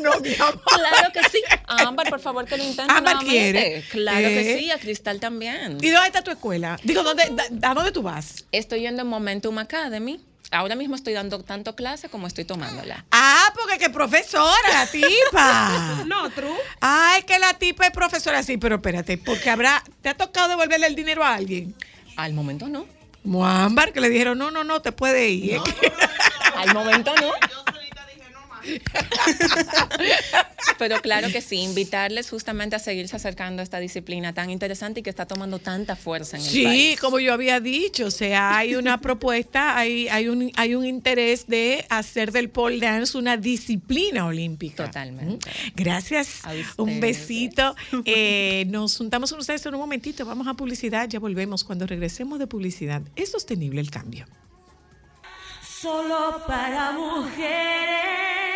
[0.00, 0.62] no, mi amor.
[0.64, 1.42] Claro que sí.
[1.66, 2.90] Ámbar, por favor, que lo intente.
[2.90, 3.52] Ámbar nuevamente.
[3.52, 3.84] quiere.
[3.90, 4.34] Claro Eh.
[4.34, 5.76] que sí, a Cristal también.
[5.80, 6.78] ¿Y dónde está tu escuela?
[6.84, 8.46] Digo, ¿dónde, da- ¿a dónde tú vas?
[8.50, 10.24] Estoy yendo en Momentum Academy.
[10.50, 13.04] Ahora mismo estoy dando tanto clase como estoy tomándola.
[13.10, 16.04] Ah, porque que profesora, la tipa.
[16.06, 16.50] No, true.
[17.18, 20.86] Es que la tipa es profesora, sí, pero espérate, porque habrá, ¿te ha tocado devolverle
[20.86, 21.74] el dinero a alguien?
[22.16, 22.86] Al momento no.
[23.24, 25.60] Muambar, que le dijeron, no, no, no, te puede ir.
[26.56, 27.30] Al momento no.
[30.78, 35.02] Pero claro que sí, invitarles justamente a seguirse acercando a esta disciplina tan interesante y
[35.02, 37.00] que está tomando tanta fuerza en el Sí, país.
[37.00, 41.46] como yo había dicho, o sea, hay una propuesta, hay, hay, un, hay un interés
[41.46, 44.86] de hacer del pole dance una disciplina olímpica.
[44.86, 45.50] Totalmente.
[45.76, 47.76] Gracias, A un besito.
[48.04, 51.64] Eh, nos juntamos con ustedes en un momentito, vamos a publicidad, ya volvemos.
[51.64, 54.26] Cuando regresemos de publicidad, es sostenible el cambio.
[55.80, 58.51] Solo para mujeres.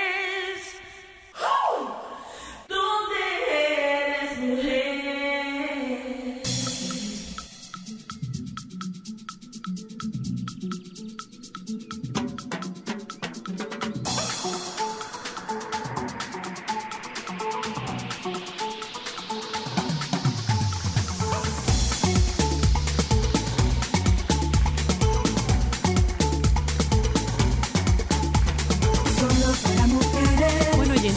[2.68, 4.95] ¿Dónde eres mujer?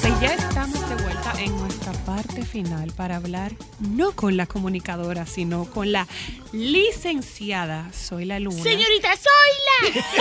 [0.05, 5.25] Oyentes, ya estamos de vuelta en nuestra parte final para hablar no con la comunicadora,
[5.25, 6.07] sino con la
[6.51, 8.61] licenciada Soy la Luna.
[8.63, 10.03] Señorita Zoila.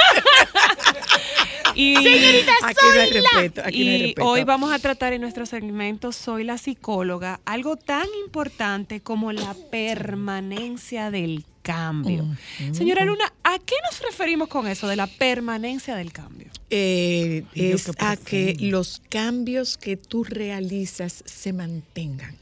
[1.75, 3.31] Y Señorita Aquí no hay Zoila.
[3.35, 4.27] respeto, aquí no hay y respeto.
[4.27, 9.55] hoy vamos a tratar en nuestro segmento Soy la psicóloga, algo tan importante como la
[9.71, 12.25] permanencia del cambio.
[12.25, 16.49] Mm, Señora Luna, ¿a qué nos referimos con eso de la permanencia del cambio?
[16.71, 22.35] Eh, es a que los cambios que tú realizas se mantengan.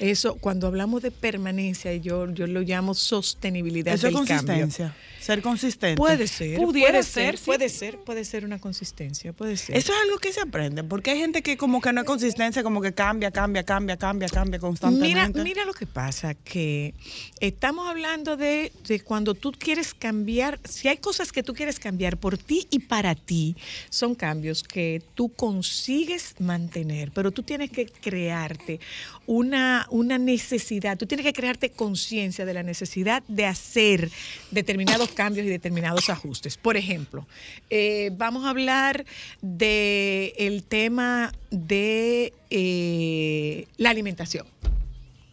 [0.00, 4.34] Eso, cuando hablamos de permanencia, yo, yo lo llamo sostenibilidad Eso es cambio.
[4.36, 4.94] consistencia.
[5.20, 5.96] Ser consistente.
[5.96, 7.44] Puede ser, Pudiera puede ser, ser, sí.
[7.46, 9.74] puede ser, puede ser una consistencia, puede ser.
[9.74, 12.62] Eso es algo que se aprende, porque hay gente que como que no es consistencia,
[12.62, 15.42] como que cambia, cambia, cambia, cambia, cambia Mira, constantemente.
[15.42, 16.92] mira lo que pasa, que
[17.40, 22.18] estamos hablando de, de cuando tú quieres cambiar, si hay cosas que tú quieres cambiar
[22.18, 23.56] por ti y para ti,
[23.88, 28.78] son cambios que tú consigues mantener, pero tú tienes que crearte
[29.26, 34.10] una, una necesidad, tú tienes que crearte conciencia de la necesidad de hacer
[34.50, 36.56] determinados cambios y determinados ajustes.
[36.56, 37.26] Por ejemplo,
[37.70, 39.04] eh, vamos a hablar
[39.42, 44.46] de el tema de eh, la alimentación.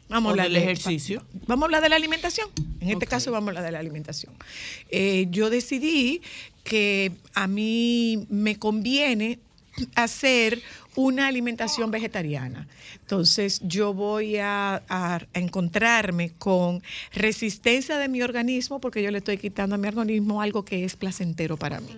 [0.10, 1.24] Vamos a hablar del de- ejercicio.
[1.48, 2.50] Vamos a hablar de la alimentación.
[2.82, 4.34] En este caso vamos a hablar de la alimentación.
[4.90, 6.22] Eh, yo decidí
[6.66, 9.40] que a mí me conviene
[9.96, 10.62] hacer
[10.96, 12.68] una alimentación vegetariana.
[13.16, 16.82] Entonces yo voy a, a encontrarme con
[17.12, 20.96] resistencia de mi organismo porque yo le estoy quitando a mi organismo algo que es
[20.96, 21.90] placentero para mí.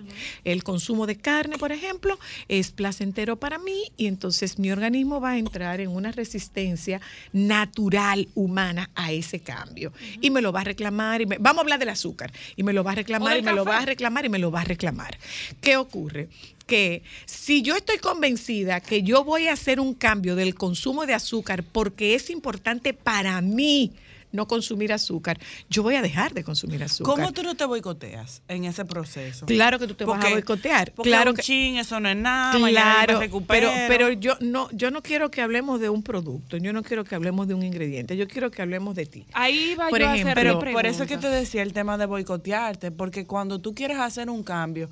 [0.42, 5.30] El consumo de carne, por ejemplo, es placentero para mí y entonces mi organismo va
[5.30, 7.00] a entrar en una resistencia
[7.32, 9.92] natural, humana a ese cambio.
[10.20, 12.72] Y me lo va a reclamar, y me- vamos a hablar del azúcar, y me
[12.72, 14.64] lo va a reclamar, y me lo va a reclamar, y me lo va a
[14.64, 15.16] reclamar.
[15.60, 16.28] ¿Qué ocurre?
[16.66, 21.14] Que si yo estoy convencida que yo voy a hacer un cambio del consumo de
[21.14, 23.92] azúcar porque es importante para mí
[24.32, 25.38] no consumir azúcar,
[25.70, 27.14] yo voy a dejar de consumir azúcar.
[27.14, 29.46] ¿Cómo tú no te boicoteas en ese proceso?
[29.46, 30.90] Claro que tú te vas a Porque- boicotear.
[30.92, 34.90] Porque Claro un que- chin, eso no es nada, Claro, pero, pero yo no, yo
[34.90, 38.16] no quiero que hablemos de un producto, yo no quiero que hablemos de un ingrediente,
[38.16, 39.24] yo quiero que hablemos de ti.
[39.34, 41.72] Ahí va Por yo a ejemplo, hacer Pero por eso es que te decía el
[41.72, 44.90] tema de boicotearte, porque cuando tú quieres hacer un cambio,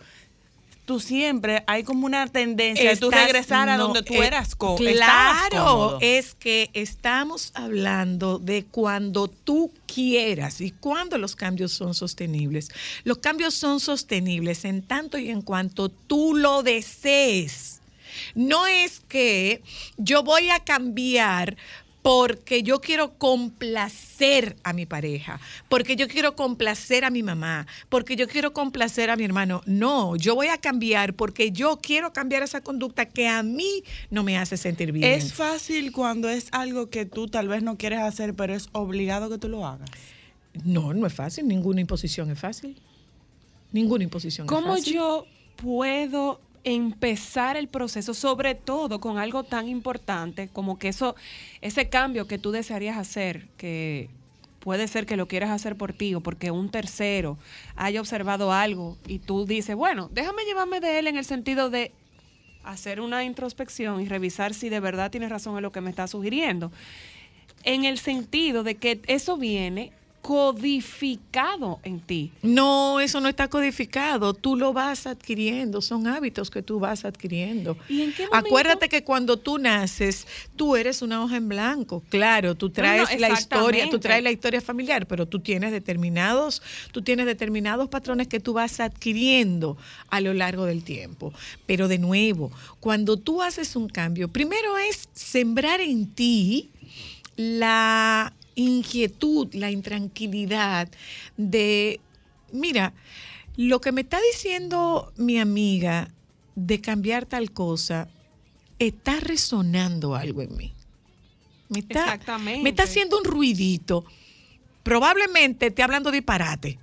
[0.93, 4.55] tú siempre hay como una tendencia de tú regresar a no, donde tú eh, eras
[4.77, 12.69] Claro, es que estamos hablando de cuando tú quieras y cuando los cambios son sostenibles.
[13.05, 17.81] Los cambios son sostenibles en tanto y en cuanto tú lo desees.
[18.35, 19.63] No es que
[19.97, 21.57] yo voy a cambiar
[22.03, 28.17] porque yo quiero complacer a mi pareja, porque yo quiero complacer a mi mamá, porque
[28.17, 29.63] yo quiero complacer a mi hermano.
[29.67, 34.25] No, yo voy a cambiar porque yo quiero cambiar esa conducta que a mí no
[34.25, 35.13] me hace sentir bien.
[35.13, 39.31] Es fácil cuando es algo que tú tal vez no quieres hacer, pero es obligado
[39.31, 39.89] que tú lo hagas.
[40.65, 42.77] No, no es fácil, ninguna imposición es fácil.
[43.71, 44.95] Ninguna imposición ¿Cómo es fácil.
[44.95, 45.27] yo
[45.57, 51.17] puedo empezar el proceso, sobre todo con algo tan importante como que eso,
[51.61, 54.09] ese cambio que tú desearías hacer, que
[54.61, 57.37] puede ser que lo quieras hacer por ti o porque un tercero
[57.75, 61.93] haya observado algo y tú dices, bueno, déjame llevarme de él en el sentido de
[62.63, 66.07] hacer una introspección y revisar si de verdad tienes razón en lo que me está
[66.07, 66.71] sugiriendo.
[67.65, 69.93] En el sentido de que eso viene
[70.23, 72.31] codificado en ti.
[72.43, 74.33] No, eso no está codificado.
[74.35, 75.83] Tú lo vas adquiriendo.
[75.83, 77.77] Son hábitos que tú vas adquiriendo.
[77.89, 78.47] ¿Y en qué momento?
[78.47, 82.05] Acuérdate que cuando tú naces, tú eres una hoja en blanco.
[82.09, 86.63] Claro, tú traes la historia, tú traes la historia familiar, pero tú tienes determinados,
[86.93, 89.77] tú tienes determinados patrones que tú vas adquiriendo
[90.09, 91.35] a lo largo del tiempo.
[91.67, 96.71] Pero de nuevo, cuando tú haces un cambio, primero es sembrar en ti
[97.35, 100.89] la inquietud, la intranquilidad
[101.37, 102.01] de,
[102.53, 102.95] mira,
[103.57, 106.11] lo que me está diciendo mi amiga
[106.55, 108.09] de cambiar tal cosa,
[108.79, 110.73] está resonando algo en mí.
[111.69, 112.63] Me está, Exactamente.
[112.63, 114.05] me está haciendo un ruidito.
[114.83, 116.79] Probablemente esté hablando disparate,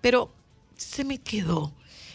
[0.00, 0.32] pero
[0.76, 1.72] se me quedó.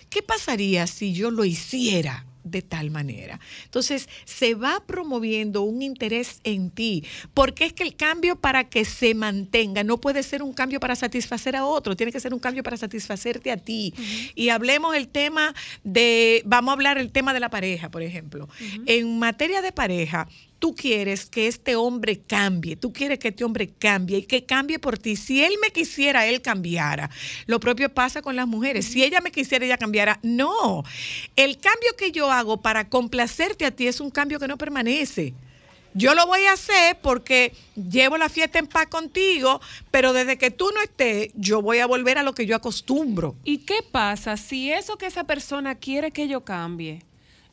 [0.10, 3.40] ¿Qué pasaría si yo lo hiciera de tal manera?
[3.66, 8.86] Entonces, se va promoviendo un interés en ti, porque es que el cambio para que
[8.86, 12.40] se mantenga no puede ser un cambio para satisfacer a otro, tiene que ser un
[12.40, 13.94] cambio para satisfacerte a ti.
[14.36, 18.50] Y hablemos el tema de, vamos a hablar el tema de la pareja, por ejemplo.
[18.86, 20.28] En materia de pareja,
[20.64, 24.80] tú quieres que este hombre cambie, tú quieres que este hombre cambie y que cambie
[24.80, 25.18] por ti.
[25.18, 27.10] Si él me quisiera, él cambiara.
[27.48, 28.86] Lo propio pasa con las mujeres.
[28.86, 30.22] Si ella me quisiera, ella cambiara.
[30.24, 30.86] No,
[31.36, 35.34] el cambio que yo hago para complacerte a ti es un cambio que no permanece.
[35.96, 39.60] Yo lo voy a hacer porque llevo la fiesta en paz contigo,
[39.92, 43.36] pero desde que tú no estés, yo voy a volver a lo que yo acostumbro.
[43.44, 47.02] ¿Y qué pasa si eso que esa persona quiere que yo cambie,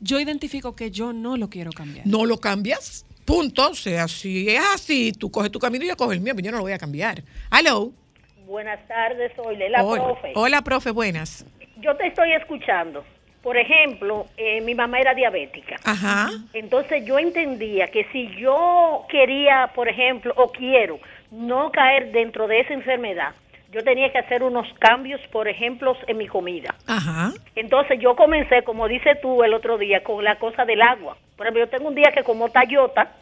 [0.01, 2.07] yo identifico que yo no lo quiero cambiar?
[2.07, 3.07] No lo cambias.
[3.25, 3.71] Punto.
[3.71, 6.47] O sea, si es así, tú coges tu camino y yo cojo el mío, pero
[6.47, 7.23] yo no lo voy a cambiar.
[7.57, 7.93] Hello.
[8.47, 10.03] Buenas tardes, soy la Hola.
[10.03, 10.33] profe.
[10.35, 11.47] Hola, profe, buenas.
[11.77, 13.05] Yo te estoy escuchando.
[13.43, 15.77] Por ejemplo, eh, mi mamá era diabética.
[15.85, 16.31] Ajá.
[16.53, 20.99] Entonces yo entendía que si yo quería, por ejemplo, o quiero
[21.31, 23.35] no caer dentro de esa enfermedad,
[23.73, 26.75] yo tenía que hacer unos cambios, por ejemplo, en mi comida.
[26.87, 27.33] Ajá.
[27.55, 31.16] Entonces yo comencé, como dices tú el otro día, con la cosa del agua.
[31.37, 33.12] Por ejemplo, yo tengo un día que como tallota,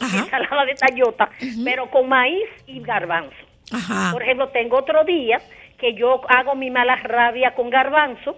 [0.00, 1.28] ensalada de tallota,
[1.64, 3.36] pero con maíz y garbanzo.
[3.70, 4.12] Ajá.
[4.12, 5.40] Por ejemplo, tengo otro día
[5.78, 8.36] que yo hago mi mala rabia con garbanzo.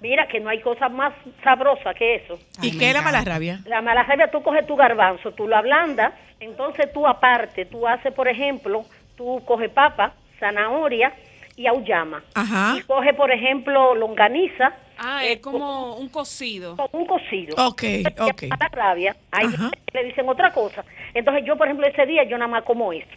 [0.00, 2.38] Mira que no hay cosa más sabrosa que eso.
[2.60, 3.60] ¿Y qué es la mala rabia?
[3.64, 8.12] La mala rabia, tú coges tu garbanzo, tú lo ablandas, entonces tú aparte, tú haces,
[8.12, 8.84] por ejemplo,
[9.16, 11.12] tú coges papa, zanahoria
[11.56, 12.22] y auyama.
[12.34, 12.76] Ajá.
[12.78, 14.74] Y coges, por ejemplo, longaniza.
[14.98, 16.76] Ah, eh, es como un cocido.
[16.76, 17.54] Como un cocido.
[17.66, 17.82] Ok,
[18.18, 18.44] ok.
[18.48, 19.46] Mala rabia, ahí
[19.92, 20.84] le dicen otra cosa.
[21.14, 23.08] Entonces yo, por ejemplo, ese día yo nada más como eso.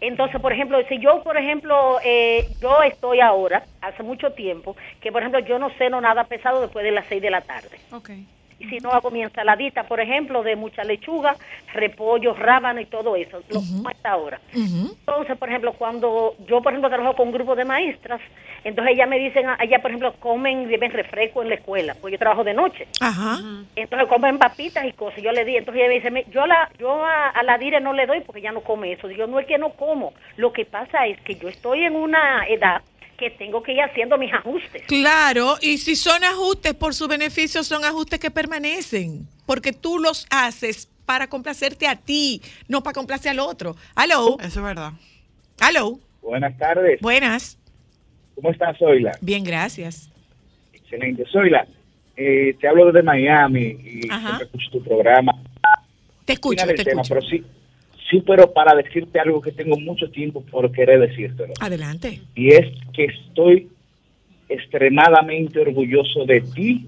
[0.00, 5.10] Entonces, por ejemplo, si yo, por ejemplo, eh, yo estoy ahora, hace mucho tiempo, que
[5.10, 7.78] por ejemplo yo no ceno nada pesado después de las 6 de la tarde.
[7.90, 8.10] Ok.
[8.58, 11.36] Y si no hago mi ensaladita, por ejemplo, de mucha lechuga,
[11.72, 14.40] repollo, rábano y todo eso, lo como hasta ahora.
[15.06, 18.20] Entonces, por ejemplo, cuando yo, por ejemplo, trabajo con un grupo de maestras,
[18.62, 22.12] entonces ellas me dicen, ah, ellas, por ejemplo, comen, beben refresco en la escuela, porque
[22.12, 22.86] yo trabajo de noche.
[23.00, 23.38] Ajá.
[23.76, 25.20] Entonces comen papitas y cosas.
[25.22, 27.80] Yo le di, entonces ella me dice, "Me- yo, la, yo a, a la dire
[27.80, 29.08] no le doy porque ya no come eso.
[29.08, 30.12] Digo, no es que no como.
[30.36, 32.82] Lo que pasa es que yo estoy en una edad
[33.16, 34.82] que tengo que ir haciendo mis ajustes.
[34.86, 40.26] Claro, y si son ajustes por su beneficio, son ajustes que permanecen, porque tú los
[40.30, 43.76] haces para complacerte a ti, no para complacer al otro.
[43.96, 44.36] Hello.
[44.40, 44.92] Eso es verdad.
[45.60, 45.98] Hello.
[46.22, 47.00] Buenas tardes.
[47.00, 47.58] Buenas.
[48.34, 49.12] ¿Cómo estás, Zoila?
[49.20, 50.10] Bien, gracias.
[50.72, 51.24] Excelente.
[51.30, 51.66] Zoila,
[52.16, 55.32] eh, te hablo desde Miami y escucho tu programa.
[56.24, 57.20] Te escucho, te tema, escucho.
[57.20, 57.44] Pero sí,
[58.10, 61.54] sí, pero para decirte algo que tengo mucho tiempo por querer decírtelo.
[61.60, 62.20] Adelante.
[62.34, 63.68] Y es que estoy
[64.48, 66.86] extremadamente orgulloso de ti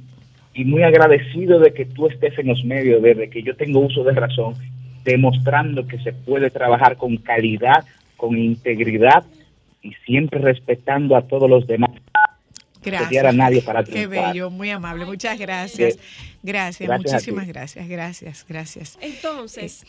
[0.54, 4.04] y muy agradecido de que tú estés en los medios, desde que yo tengo uso
[4.04, 4.54] de razón,
[5.04, 7.84] demostrando que se puede trabajar con calidad,
[8.16, 9.24] con integridad
[9.82, 11.90] y siempre respetando a todos los demás.
[12.82, 13.24] Gracias.
[13.24, 15.04] A nadie para Qué bello, muy amable.
[15.04, 15.98] Muchas gracias.
[16.42, 18.98] Gracias, Gracias muchísimas gracias, gracias, gracias.
[19.00, 19.84] Entonces,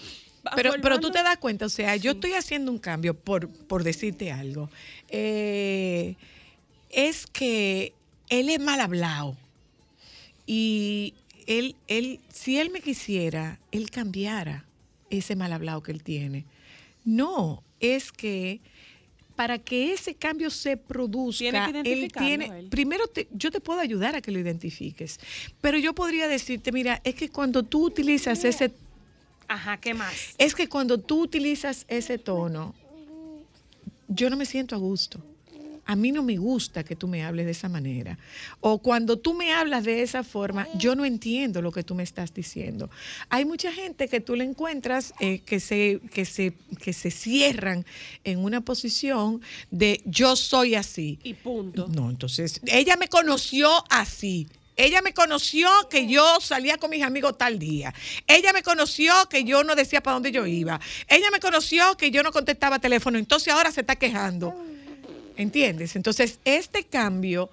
[0.56, 3.84] Pero, pero tú te das cuenta, o sea, yo estoy haciendo un cambio por, por
[3.84, 4.70] decirte algo.
[5.10, 6.16] Eh,
[6.90, 7.94] es que
[8.30, 9.36] él es mal hablado.
[10.46, 11.14] Y
[11.46, 14.66] él, él, si él me quisiera, él cambiara
[15.10, 16.46] ese mal hablado que él tiene.
[17.06, 18.60] No, es que
[19.36, 22.68] para que ese cambio se produzca, Tiene que él tiene, él.
[22.70, 25.20] primero te- yo te puedo ayudar a que lo identifiques,
[25.62, 28.72] pero yo podría decirte, mira, es que cuando tú utilizas ese
[29.48, 30.36] Ajá, ¿qué más?
[30.38, 32.76] es que cuando tú utilizas ese tono,
[34.08, 35.22] yo no me siento a gusto.
[35.90, 38.20] A mí no me gusta que tú me hables de esa manera.
[38.60, 42.04] O cuando tú me hablas de esa forma, yo no entiendo lo que tú me
[42.04, 42.90] estás diciendo.
[43.30, 47.86] Hay mucha gente que tú le encuentras eh, que, se, que, se, que se cierran
[48.26, 49.42] en una posición
[49.72, 51.20] de yo soy así.
[51.24, 51.88] Y punto.
[51.88, 54.50] No, entonces, ella me conoció así.
[54.78, 57.94] Ella me conoció que yo salía con mis amigos tal día.
[58.28, 60.80] Ella me conoció que yo no decía para dónde yo iba.
[61.08, 63.18] Ella me conoció que yo no contestaba teléfono.
[63.18, 64.54] Entonces ahora se está quejando.
[65.36, 65.96] ¿Entiendes?
[65.96, 67.50] Entonces, este cambio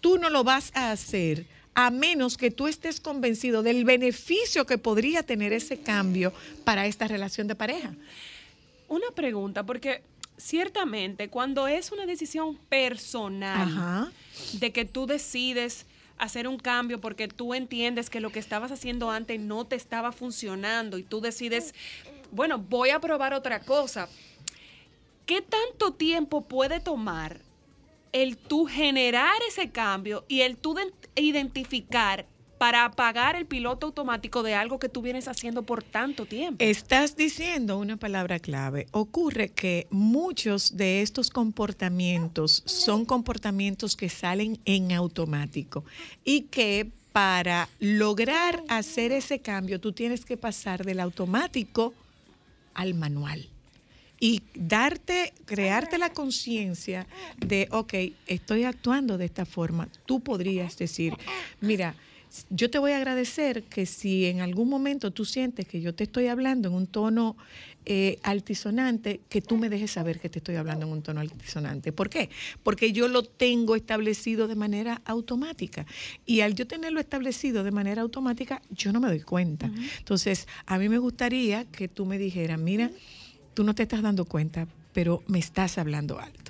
[0.00, 4.78] tú no lo vas a hacer a menos que tú estés convencido del beneficio que
[4.78, 6.32] podría tener ese cambio
[6.64, 7.94] para esta relación de pareja.
[8.88, 10.02] Una pregunta, porque
[10.36, 14.12] ciertamente cuando es una decisión personal Ajá.
[14.52, 15.86] de que tú decides
[16.18, 20.12] hacer un cambio porque tú entiendes que lo que estabas haciendo antes no te estaba
[20.12, 21.74] funcionando y tú decides,
[22.30, 24.08] bueno, voy a probar otra cosa.
[25.26, 27.40] ¿Qué tanto tiempo puede tomar
[28.12, 32.26] el tú generar ese cambio y el tú de- identificar
[32.58, 36.64] para apagar el piloto automático de algo que tú vienes haciendo por tanto tiempo?
[36.64, 38.86] Estás diciendo una palabra clave.
[38.92, 45.84] Ocurre que muchos de estos comportamientos son comportamientos que salen en automático
[46.24, 51.94] y que para lograr hacer ese cambio, tú tienes que pasar del automático
[52.74, 53.48] al manual
[54.18, 57.06] y darte, crearte la conciencia
[57.36, 57.94] de, ok,
[58.26, 59.88] estoy actuando de esta forma.
[60.06, 61.14] Tú podrías decir,
[61.60, 61.94] mira,
[62.50, 66.04] yo te voy a agradecer que si en algún momento tú sientes que yo te
[66.04, 67.36] estoy hablando en un tono
[67.86, 71.92] eh, altisonante, que tú me dejes saber que te estoy hablando en un tono altisonante.
[71.92, 72.30] ¿Por qué?
[72.62, 75.86] Porque yo lo tengo establecido de manera automática.
[76.24, 79.70] Y al yo tenerlo establecido de manera automática, yo no me doy cuenta.
[79.98, 82.90] Entonces, a mí me gustaría que tú me dijeras, mira,
[83.52, 86.43] tú no te estás dando cuenta, pero me estás hablando alto.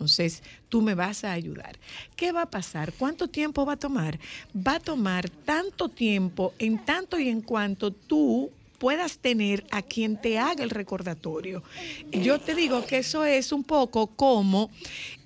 [0.00, 1.78] Entonces, tú me vas a ayudar.
[2.16, 2.94] ¿Qué va a pasar?
[2.94, 4.18] ¿Cuánto tiempo va a tomar?
[4.56, 10.18] Va a tomar tanto tiempo en tanto y en cuanto tú puedas tener a quien
[10.18, 11.62] te haga el recordatorio.
[12.12, 14.70] Yo te digo que eso es un poco como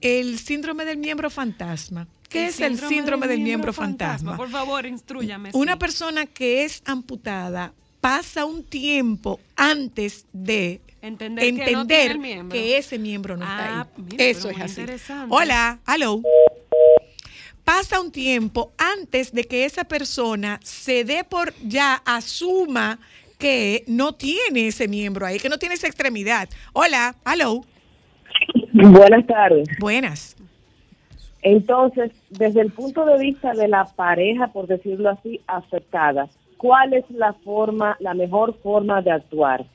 [0.00, 2.08] el síndrome del miembro fantasma.
[2.28, 4.36] ¿Qué es el síndrome del miembro fantasma?
[4.36, 5.50] Por favor, instruyame.
[5.52, 12.10] Una persona que es amputada pasa un tiempo antes de Entender que no tiene entender
[12.12, 12.54] el miembro.
[12.58, 14.04] que ese miembro no está Ah, ahí.
[14.10, 14.84] mira, Eso es así.
[15.28, 16.20] Hola, hello.
[17.64, 22.98] Pasa un tiempo antes de que esa persona se dé por ya asuma
[23.38, 26.48] que no tiene ese miembro ahí, que no tiene esa extremidad.
[26.72, 27.62] Hola, hello.
[28.72, 29.68] Buenas tardes.
[29.78, 30.36] Buenas.
[31.42, 37.04] Entonces, desde el punto de vista de la pareja, por decirlo así, afectada, ¿cuál es
[37.10, 39.66] la forma, la mejor forma de actuar?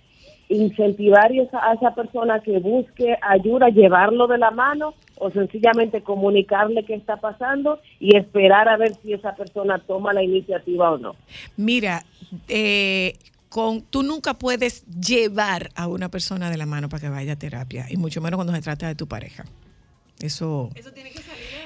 [0.49, 6.95] ¿Incentivar a esa persona que busque ayuda, llevarlo de la mano o sencillamente comunicarle qué
[6.95, 11.15] está pasando y esperar a ver si esa persona toma la iniciativa o no?
[11.55, 12.03] Mira,
[12.47, 13.13] eh,
[13.49, 17.35] con, tú nunca puedes llevar a una persona de la mano para que vaya a
[17.35, 19.45] terapia, y mucho menos cuando se trata de tu pareja.
[20.19, 20.69] Eso,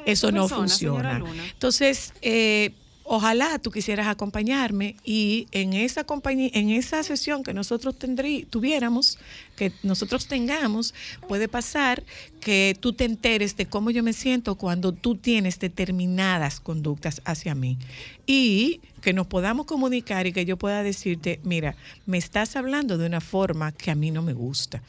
[0.05, 1.19] eso, no persona, señora funciona.
[1.19, 1.43] Luna.
[1.53, 2.71] Entonces, eh,
[3.03, 9.17] ojalá tú quisieras acompañarme y en esa compañía, en esa sesión que nosotros tendrí, tuviéramos,
[9.55, 10.93] que nosotros tengamos,
[11.27, 12.03] puede pasar
[12.39, 17.55] que tú te enteres de cómo yo me siento cuando tú tienes determinadas conductas hacia
[17.55, 17.77] mí
[18.25, 21.75] y que nos podamos comunicar y que yo pueda decirte, mira,
[22.05, 24.81] me estás hablando de una forma que a mí no me gusta.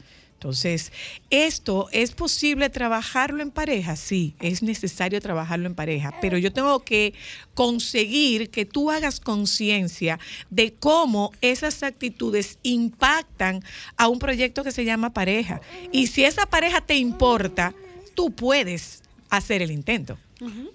[0.45, 0.91] Entonces,
[1.31, 3.95] ¿esto es posible trabajarlo en pareja?
[3.95, 7.15] Sí, es necesario trabajarlo en pareja, pero yo tengo que
[7.55, 10.19] conseguir que tú hagas conciencia
[10.51, 13.63] de cómo esas actitudes impactan
[13.97, 15.61] a un proyecto que se llama pareja.
[15.91, 17.73] Y si esa pareja te importa,
[18.13, 19.01] tú puedes
[19.31, 20.15] hacer el intento.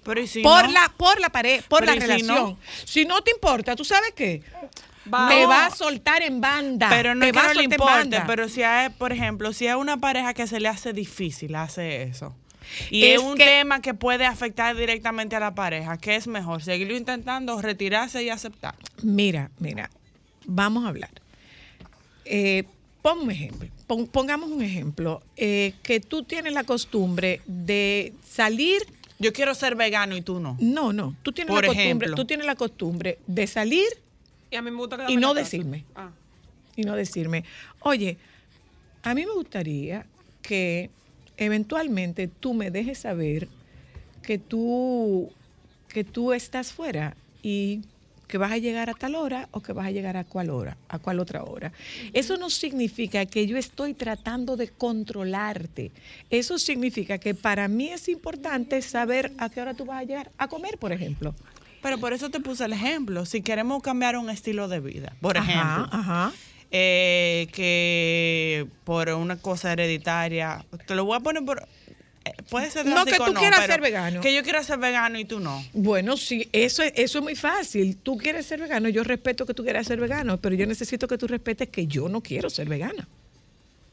[0.03, 0.71] Pero ¿y si por no?
[0.73, 2.35] la por la pareja, por Pero la ¿y si relación.
[2.35, 2.57] no?
[2.83, 4.43] Si no te importa, ¿tú sabes qué?
[5.11, 5.47] Va- No.
[5.49, 6.89] va a soltar en banda.
[6.89, 9.51] Pero no te es que va a no le importe, pero si hay, por ejemplo,
[9.53, 12.35] si es una pareja que se le hace difícil hace eso.
[12.89, 15.97] Y Es es, un que- tema que puede afectar directamente a la pareja.
[15.97, 16.61] ¿Qué es mejor?
[16.63, 18.75] ¿Seguirlo intentando, retirarse y aceptar?
[19.01, 19.89] Mira, mira,
[20.45, 21.09] vamos a hablar.
[22.25, 22.63] Eh,
[23.01, 23.67] pon un ejemplo.
[23.87, 25.21] Pon- pongamos un ejemplo.
[25.35, 28.81] eh, que tú tienes la costumbre de salir.
[29.19, 30.55] Yo quiero ser vegano y tú no.
[30.59, 31.15] No, no.
[31.23, 32.15] Tú tienes, Por la costumbre, ejemplo.
[32.15, 33.87] tú tienes la costumbre de salir
[34.51, 35.85] Y a mí me gusta quedarme y en no decirme.
[35.95, 36.11] Ah.
[36.75, 37.43] Y no decirme,
[37.79, 38.17] oye,
[39.03, 40.05] a mí me gustaría
[40.41, 40.89] que
[41.37, 43.47] eventualmente tú me dejes saber
[44.21, 45.31] que tú,
[45.87, 47.81] que tú estás fuera y
[48.27, 50.77] que vas a llegar a tal hora o que vas a llegar a cuál hora,
[50.87, 51.73] a cuál otra hora.
[52.13, 55.91] Eso no significa que yo estoy tratando de controlarte.
[56.29, 60.31] Eso significa que para mí es importante saber a qué hora tú vas a llegar
[60.37, 61.35] a comer, por ejemplo.
[61.81, 63.25] Pero por eso te puse el ejemplo.
[63.25, 66.31] Si queremos cambiar un estilo de vida, por Ajá, ejemplo, ajá.
[66.71, 71.67] eh, que por una cosa hereditaria, te lo voy a poner por...
[72.25, 74.21] eh, Puede ser No, que tú quieras ser vegano.
[74.21, 75.63] Que yo quiera ser vegano y tú no.
[75.73, 77.97] Bueno, sí, eso es, eso es muy fácil.
[77.97, 81.17] Tú quieres ser vegano, yo respeto que tú quieras ser vegano, pero yo necesito que
[81.17, 83.07] tú respetes que yo no quiero ser vegana.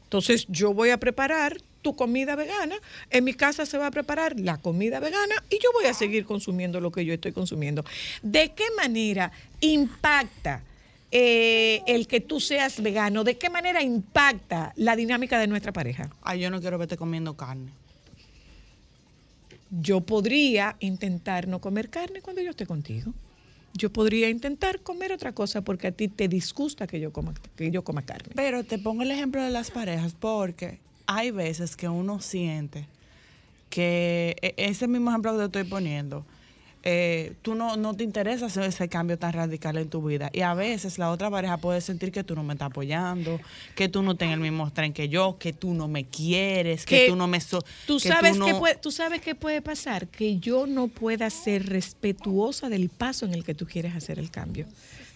[0.04, 2.76] Entonces, yo voy a preparar tu comida vegana,
[3.10, 6.24] en mi casa se va a preparar la comida vegana y yo voy a seguir
[6.24, 7.84] consumiendo lo que yo estoy consumiendo.
[8.22, 10.62] ¿De qué manera impacta
[11.10, 13.24] eh, el que tú seas vegano?
[13.24, 16.10] ¿De qué manera impacta la dinámica de nuestra pareja?
[16.22, 17.72] Ay, yo no quiero verte comiendo carne.
[19.70, 23.12] Yo podría intentar no comer carne cuando yo esté contigo.
[23.74, 27.70] Yo podría intentar comer otra cosa porque a ti te disgusta que yo coma, que
[27.70, 28.32] yo coma carne.
[28.34, 32.86] Pero te pongo el ejemplo de las parejas porque hay veces que uno siente
[33.70, 36.24] que e- ese mismo ejemplo que te estoy poniendo,
[36.84, 40.30] eh, tú no, no te interesa hacer ese cambio tan radical en tu vida.
[40.32, 43.40] Y a veces la otra pareja puede sentir que tú no me estás apoyando,
[43.74, 46.86] que tú no estás en el mismo tren que yo, que tú no me quieres,
[46.86, 47.40] que, tú no me...
[47.40, 50.88] so- Tú que sabes, no- qué puede, tú sabes qué puede pasar, que yo no
[50.88, 54.66] pueda ser respetuosa del paso en el que tú quieres hacer el cambio.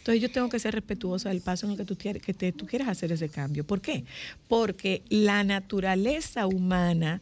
[0.02, 2.66] Entonces yo tengo que ser respetuosa del paso en el que tú, que te- tú
[2.66, 3.64] quieres hacer ese cambio.
[3.64, 4.02] ¿Por qué?
[4.48, 7.20] Porque la naturaleza humana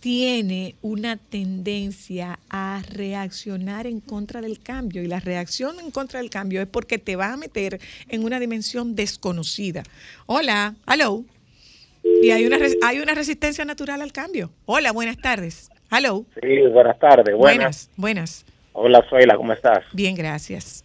[0.00, 6.30] tiene una tendencia a reaccionar en contra del cambio y la reacción en contra del
[6.30, 9.84] cambio es porque te va a meter en una dimensión desconocida.
[10.26, 11.24] Hola, hello.
[12.20, 14.50] Y hay una, hay una resistencia natural al cambio.
[14.66, 15.70] Hola, buenas tardes.
[15.92, 16.26] Hello.
[16.42, 17.34] Sí, buenas tardes.
[17.36, 18.44] Buenas, Buenas.
[18.44, 18.44] buenas.
[18.72, 19.84] Hola, Zoila, ¿cómo estás?
[19.92, 20.83] Bien, gracias.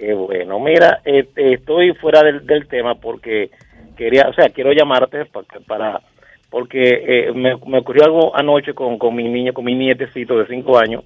[0.00, 0.58] Qué bueno.
[0.58, 3.50] Mira, este, estoy fuera del, del tema porque
[3.98, 6.00] quería, o sea, quiero llamarte pa- para,
[6.48, 10.46] porque eh, me, me ocurrió algo anoche con, con mi niño, con mi nietecito de
[10.46, 11.04] cinco años.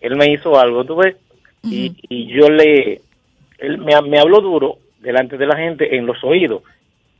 [0.00, 1.14] Él me hizo algo, ¿tú ves?
[1.62, 3.00] y, y yo le,
[3.58, 6.64] él me, me habló duro delante de la gente en los oídos.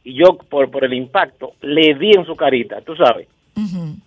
[0.03, 3.28] Y yo, por, por el impacto, le di en su carita, tú sabes.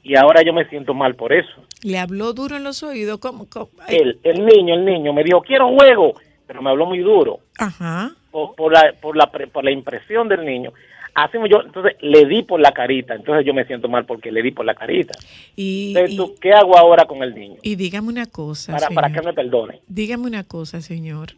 [0.04, 1.54] Y ahora yo me siento mal por eso.
[1.84, 3.20] Le habló duro en los oídos.
[3.20, 3.70] ¿cómo, cómo?
[3.88, 6.16] El, el niño, el niño me dijo, quiero juego,
[6.48, 7.40] pero me habló muy duro.
[7.58, 8.12] Ajá.
[8.32, 10.72] por, por la, por, la, por la impresión del niño.
[11.14, 14.42] Así yo, entonces le di por la carita, entonces yo me siento mal porque le
[14.42, 15.18] di por la carita.
[15.56, 17.56] Y, Entonces, ¿tú, ¿qué hago ahora con el niño?
[17.62, 18.74] y dígame una cosa.
[18.74, 19.22] Para, para señor.
[19.22, 19.80] que me perdone.
[19.88, 21.30] Dígame una cosa, señor.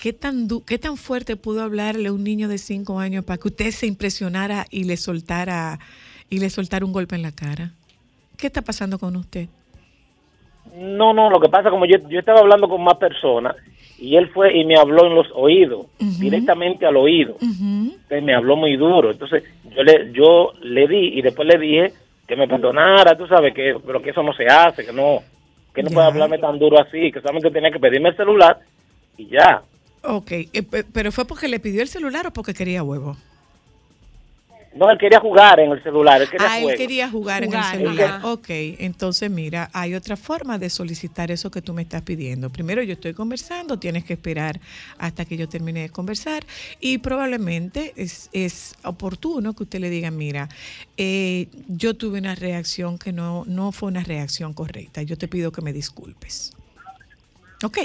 [0.00, 3.38] ¿Qué tan, du- ¿Qué tan fuerte pudo hablarle a un niño de cinco años para
[3.38, 5.78] que usted se impresionara y le soltara
[6.30, 7.72] y le soltara un golpe en la cara?
[8.38, 9.48] ¿Qué está pasando con usted?
[10.76, 13.54] No, no, lo que pasa como yo, yo estaba hablando con más personas
[13.98, 17.36] y él fue y me habló en los oídos, directamente al oído.
[17.40, 19.10] Entonces me habló muy duro.
[19.10, 19.42] Entonces
[19.74, 21.92] yo le, yo le di y después le dije
[22.26, 25.22] que me perdonara, tú sabes, que, pero que eso no se hace, que no,
[25.74, 25.94] que no Ya.
[25.94, 28.58] puede hablarme tan duro así, que solamente tenía que pedirme el celular
[29.16, 29.62] y ya.
[30.02, 33.16] Ok, eh, pe- pero fue porque le pidió el celular o porque quería huevo.
[34.76, 37.78] No, él quería jugar en el celular, él quería Ah, él quería jugar, Jugar, en
[37.78, 38.10] el celular.
[38.18, 38.28] ajá.
[38.32, 42.50] Ok, entonces mira, hay otra forma de solicitar eso que tú me estás pidiendo.
[42.50, 44.60] Primero yo estoy conversando, tienes que esperar
[44.98, 46.44] hasta que yo termine de conversar
[46.78, 50.48] y probablemente es, es oportuno que usted le diga, mira,
[50.96, 55.52] eh, yo tuve una reacción que no, no fue una reacción correcta, yo te pido
[55.52, 56.52] que me disculpes.
[57.64, 57.78] Ok.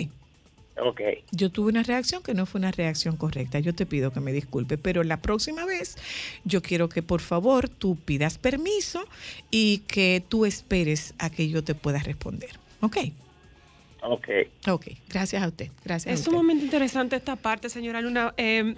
[0.84, 1.02] Ok.
[1.32, 3.60] Yo tuve una reacción que no fue una reacción correcta.
[3.60, 5.96] Yo te pido que me disculpe, pero la próxima vez
[6.44, 9.08] yo quiero que por favor tú pidas permiso
[9.52, 12.50] y que tú esperes a que yo te pueda responder.
[12.82, 12.98] ¿Ok?
[14.02, 14.28] Ok.
[14.68, 14.88] Ok.
[15.08, 15.70] Gracias a usted.
[15.86, 16.20] Gracias.
[16.20, 18.76] Es sumamente interesante esta parte, señora Luna, eh,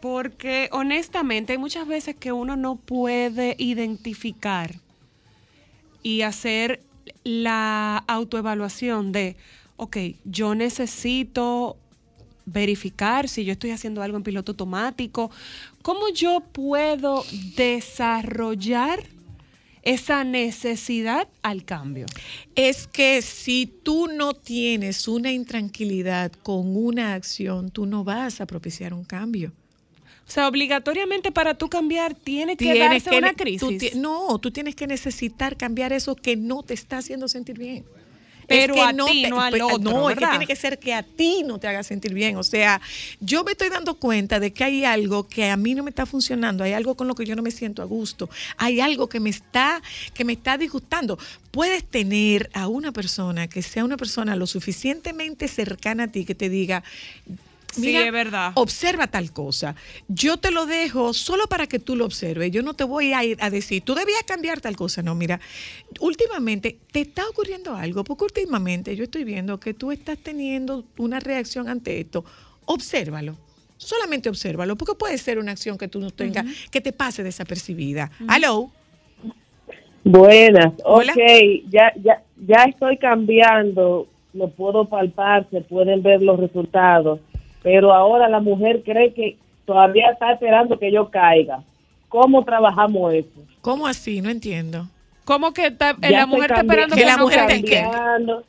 [0.00, 4.72] porque honestamente hay muchas veces que uno no puede identificar
[6.02, 6.80] y hacer
[7.22, 9.36] la autoevaluación de,
[9.76, 11.76] ok, yo necesito
[12.46, 15.30] verificar si yo estoy haciendo algo en piloto automático.
[15.82, 17.24] ¿Cómo yo puedo
[17.56, 19.04] desarrollar
[19.82, 22.06] esa necesidad al cambio?
[22.54, 28.46] Es que si tú no tienes una intranquilidad con una acción, tú no vas a
[28.46, 29.52] propiciar un cambio.
[30.26, 33.94] O sea, obligatoriamente para tú cambiar tiene que Tienes darse que- una crisis.
[33.94, 37.84] no, tú tienes que necesitar cambiar eso que no te está haciendo sentir bien.
[38.46, 40.94] Pero que a ti, no al pe- otro, No, es que tiene que ser que
[40.94, 42.36] a ti no te haga sentir bien.
[42.36, 42.80] O sea,
[43.20, 46.06] yo me estoy dando cuenta de que hay algo que a mí no me está
[46.06, 49.20] funcionando, hay algo con lo que yo no me siento a gusto, hay algo que
[49.20, 49.80] me está,
[50.12, 51.18] que me está disgustando.
[51.50, 56.34] Puedes tener a una persona que sea una persona lo suficientemente cercana a ti que
[56.34, 56.82] te diga,
[57.74, 58.52] Sí, es verdad.
[58.54, 59.74] observa tal cosa.
[60.08, 62.50] Yo te lo dejo solo para que tú lo observes.
[62.50, 65.02] Yo no te voy a ir a decir, tú debías cambiar tal cosa.
[65.02, 65.40] No, mira,
[66.00, 71.20] últimamente te está ocurriendo algo, porque últimamente yo estoy viendo que tú estás teniendo una
[71.20, 72.24] reacción ante esto.
[72.66, 73.36] Obsérvalo.
[73.76, 78.10] Solamente obsérvalo, porque puede ser una acción que tú no tengas, que te pase desapercibida.
[78.34, 78.70] Hello.
[80.04, 81.12] Buenas, Hola.
[81.12, 87.20] ok, ya, ya, ya estoy cambiando, lo puedo palpar, se pueden ver los resultados,
[87.64, 91.64] pero ahora la mujer cree que todavía está esperando que yo caiga.
[92.08, 93.42] ¿Cómo trabajamos eso?
[93.62, 94.20] ¿Cómo así?
[94.20, 94.86] No entiendo.
[95.24, 97.82] ¿Cómo que está- Ya la mujer está esperando ya que la estoy mujer te quede?
[97.82, 98.44] cambiando,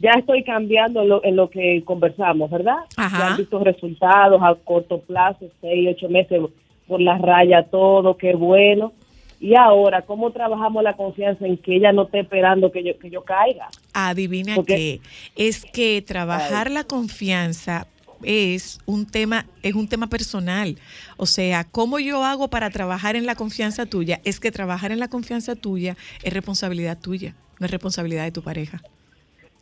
[0.00, 2.76] Ya estoy cambiando en lo, en lo que conversamos, ¿verdad?
[2.96, 3.18] Ajá.
[3.18, 6.40] Ya han visto resultados a corto plazo, seis, ocho meses
[6.88, 8.92] por la raya, todo, qué bueno.
[9.40, 13.10] Y ahora, ¿cómo trabajamos la confianza en que ella no esté esperando que yo, que
[13.10, 13.68] yo caiga?
[13.92, 15.00] Adivina Porque-
[15.36, 17.86] qué, es que trabajar la confianza
[18.24, 20.78] es un tema es un tema personal.
[21.16, 25.00] O sea, cómo yo hago para trabajar en la confianza tuya es que trabajar en
[25.00, 28.82] la confianza tuya es responsabilidad tuya, no es responsabilidad de tu pareja.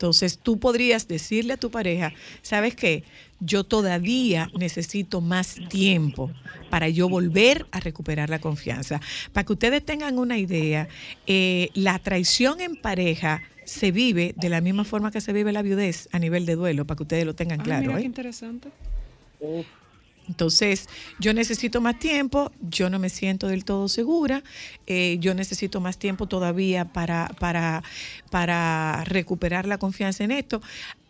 [0.00, 3.04] Entonces tú podrías decirle a tu pareja, ¿sabes qué?
[3.38, 6.30] Yo todavía necesito más tiempo
[6.70, 9.02] para yo volver a recuperar la confianza.
[9.34, 10.88] Para que ustedes tengan una idea,
[11.26, 15.62] eh, la traición en pareja se vive de la misma forma que se vive la
[15.62, 17.82] viudez a nivel de duelo, para que ustedes lo tengan Ah, claro.
[17.82, 18.00] mira ¿eh?
[18.00, 18.68] qué interesante.
[20.28, 20.88] Entonces,
[21.18, 24.42] yo necesito más tiempo, yo no me siento del todo segura,
[24.86, 27.82] eh, yo necesito más tiempo todavía para, para,
[28.30, 30.60] para recuperar la confianza en esto.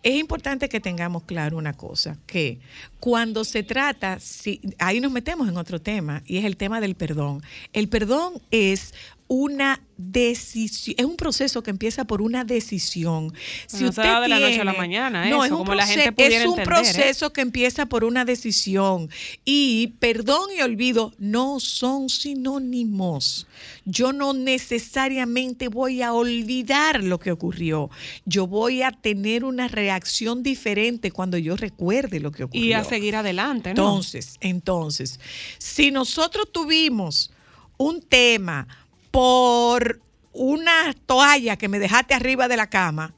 [0.03, 2.61] Es importante que tengamos claro una cosa, que
[2.99, 6.95] cuando se trata, si, ahí nos metemos en otro tema, y es el tema del
[6.95, 7.43] perdón.
[7.75, 8.95] El perdón es
[9.33, 13.33] una decisión, es un proceso que empieza por una decisión.
[13.69, 15.51] Si No se usted da de la noche a la tiene- mañana, no, eso, es
[15.53, 16.65] un como la gente es un entender, ¿eh?
[16.65, 19.09] proceso que empieza por una decisión
[19.45, 23.47] y perdón y olvido no son sinónimos.
[23.85, 27.89] Yo no necesariamente voy a olvidar lo que ocurrió.
[28.25, 32.65] Yo voy a tener una reacción diferente cuando yo recuerde lo que ocurrió.
[32.67, 33.83] Y a seguir adelante, ¿no?
[33.83, 35.21] Entonces, entonces,
[35.59, 37.31] si nosotros tuvimos
[37.77, 38.67] un tema
[39.11, 40.01] por
[40.33, 43.15] una toalla que me dejaste arriba de la cama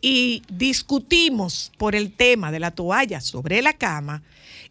[0.00, 4.22] y discutimos por el tema de la toalla sobre la cama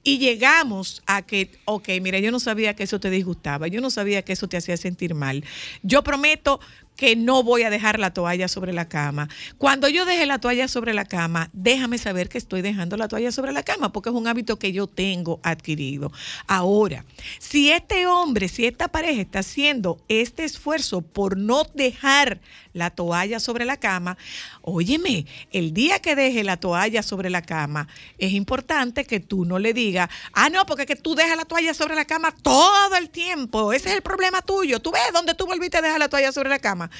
[0.03, 3.89] y llegamos a que, ok, mira, yo no sabía que eso te disgustaba, yo no
[3.89, 5.43] sabía que eso te hacía sentir mal.
[5.81, 6.59] Yo prometo
[6.95, 9.30] que no voy a dejar la toalla sobre la cama.
[9.57, 13.31] Cuando yo deje la toalla sobre la cama, déjame saber que estoy dejando la toalla
[13.31, 16.11] sobre la cama, porque es un hábito que yo tengo adquirido.
[16.47, 17.05] Ahora,
[17.39, 22.39] si este hombre, si esta pareja está haciendo este esfuerzo por no dejar
[22.76, 24.18] la toalla sobre la cama,
[24.61, 27.88] óyeme, el día que deje la toalla sobre la cama,
[28.18, 31.45] es importante que tú no le digas, ah, no, porque es que tú dejas la
[31.45, 35.34] toalla sobre la cama todo el tiempo, ese es el problema tuyo, tú ves dónde
[35.35, 36.91] tú volviste a dejar la toalla sobre la cama.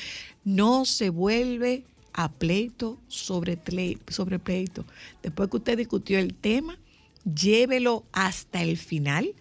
[0.46, 1.84] No se vuelve
[2.14, 4.86] a pleito sobre, pleito.
[5.22, 6.80] Después que usted discutió el tema,
[7.26, 9.34] llévelo hasta el final,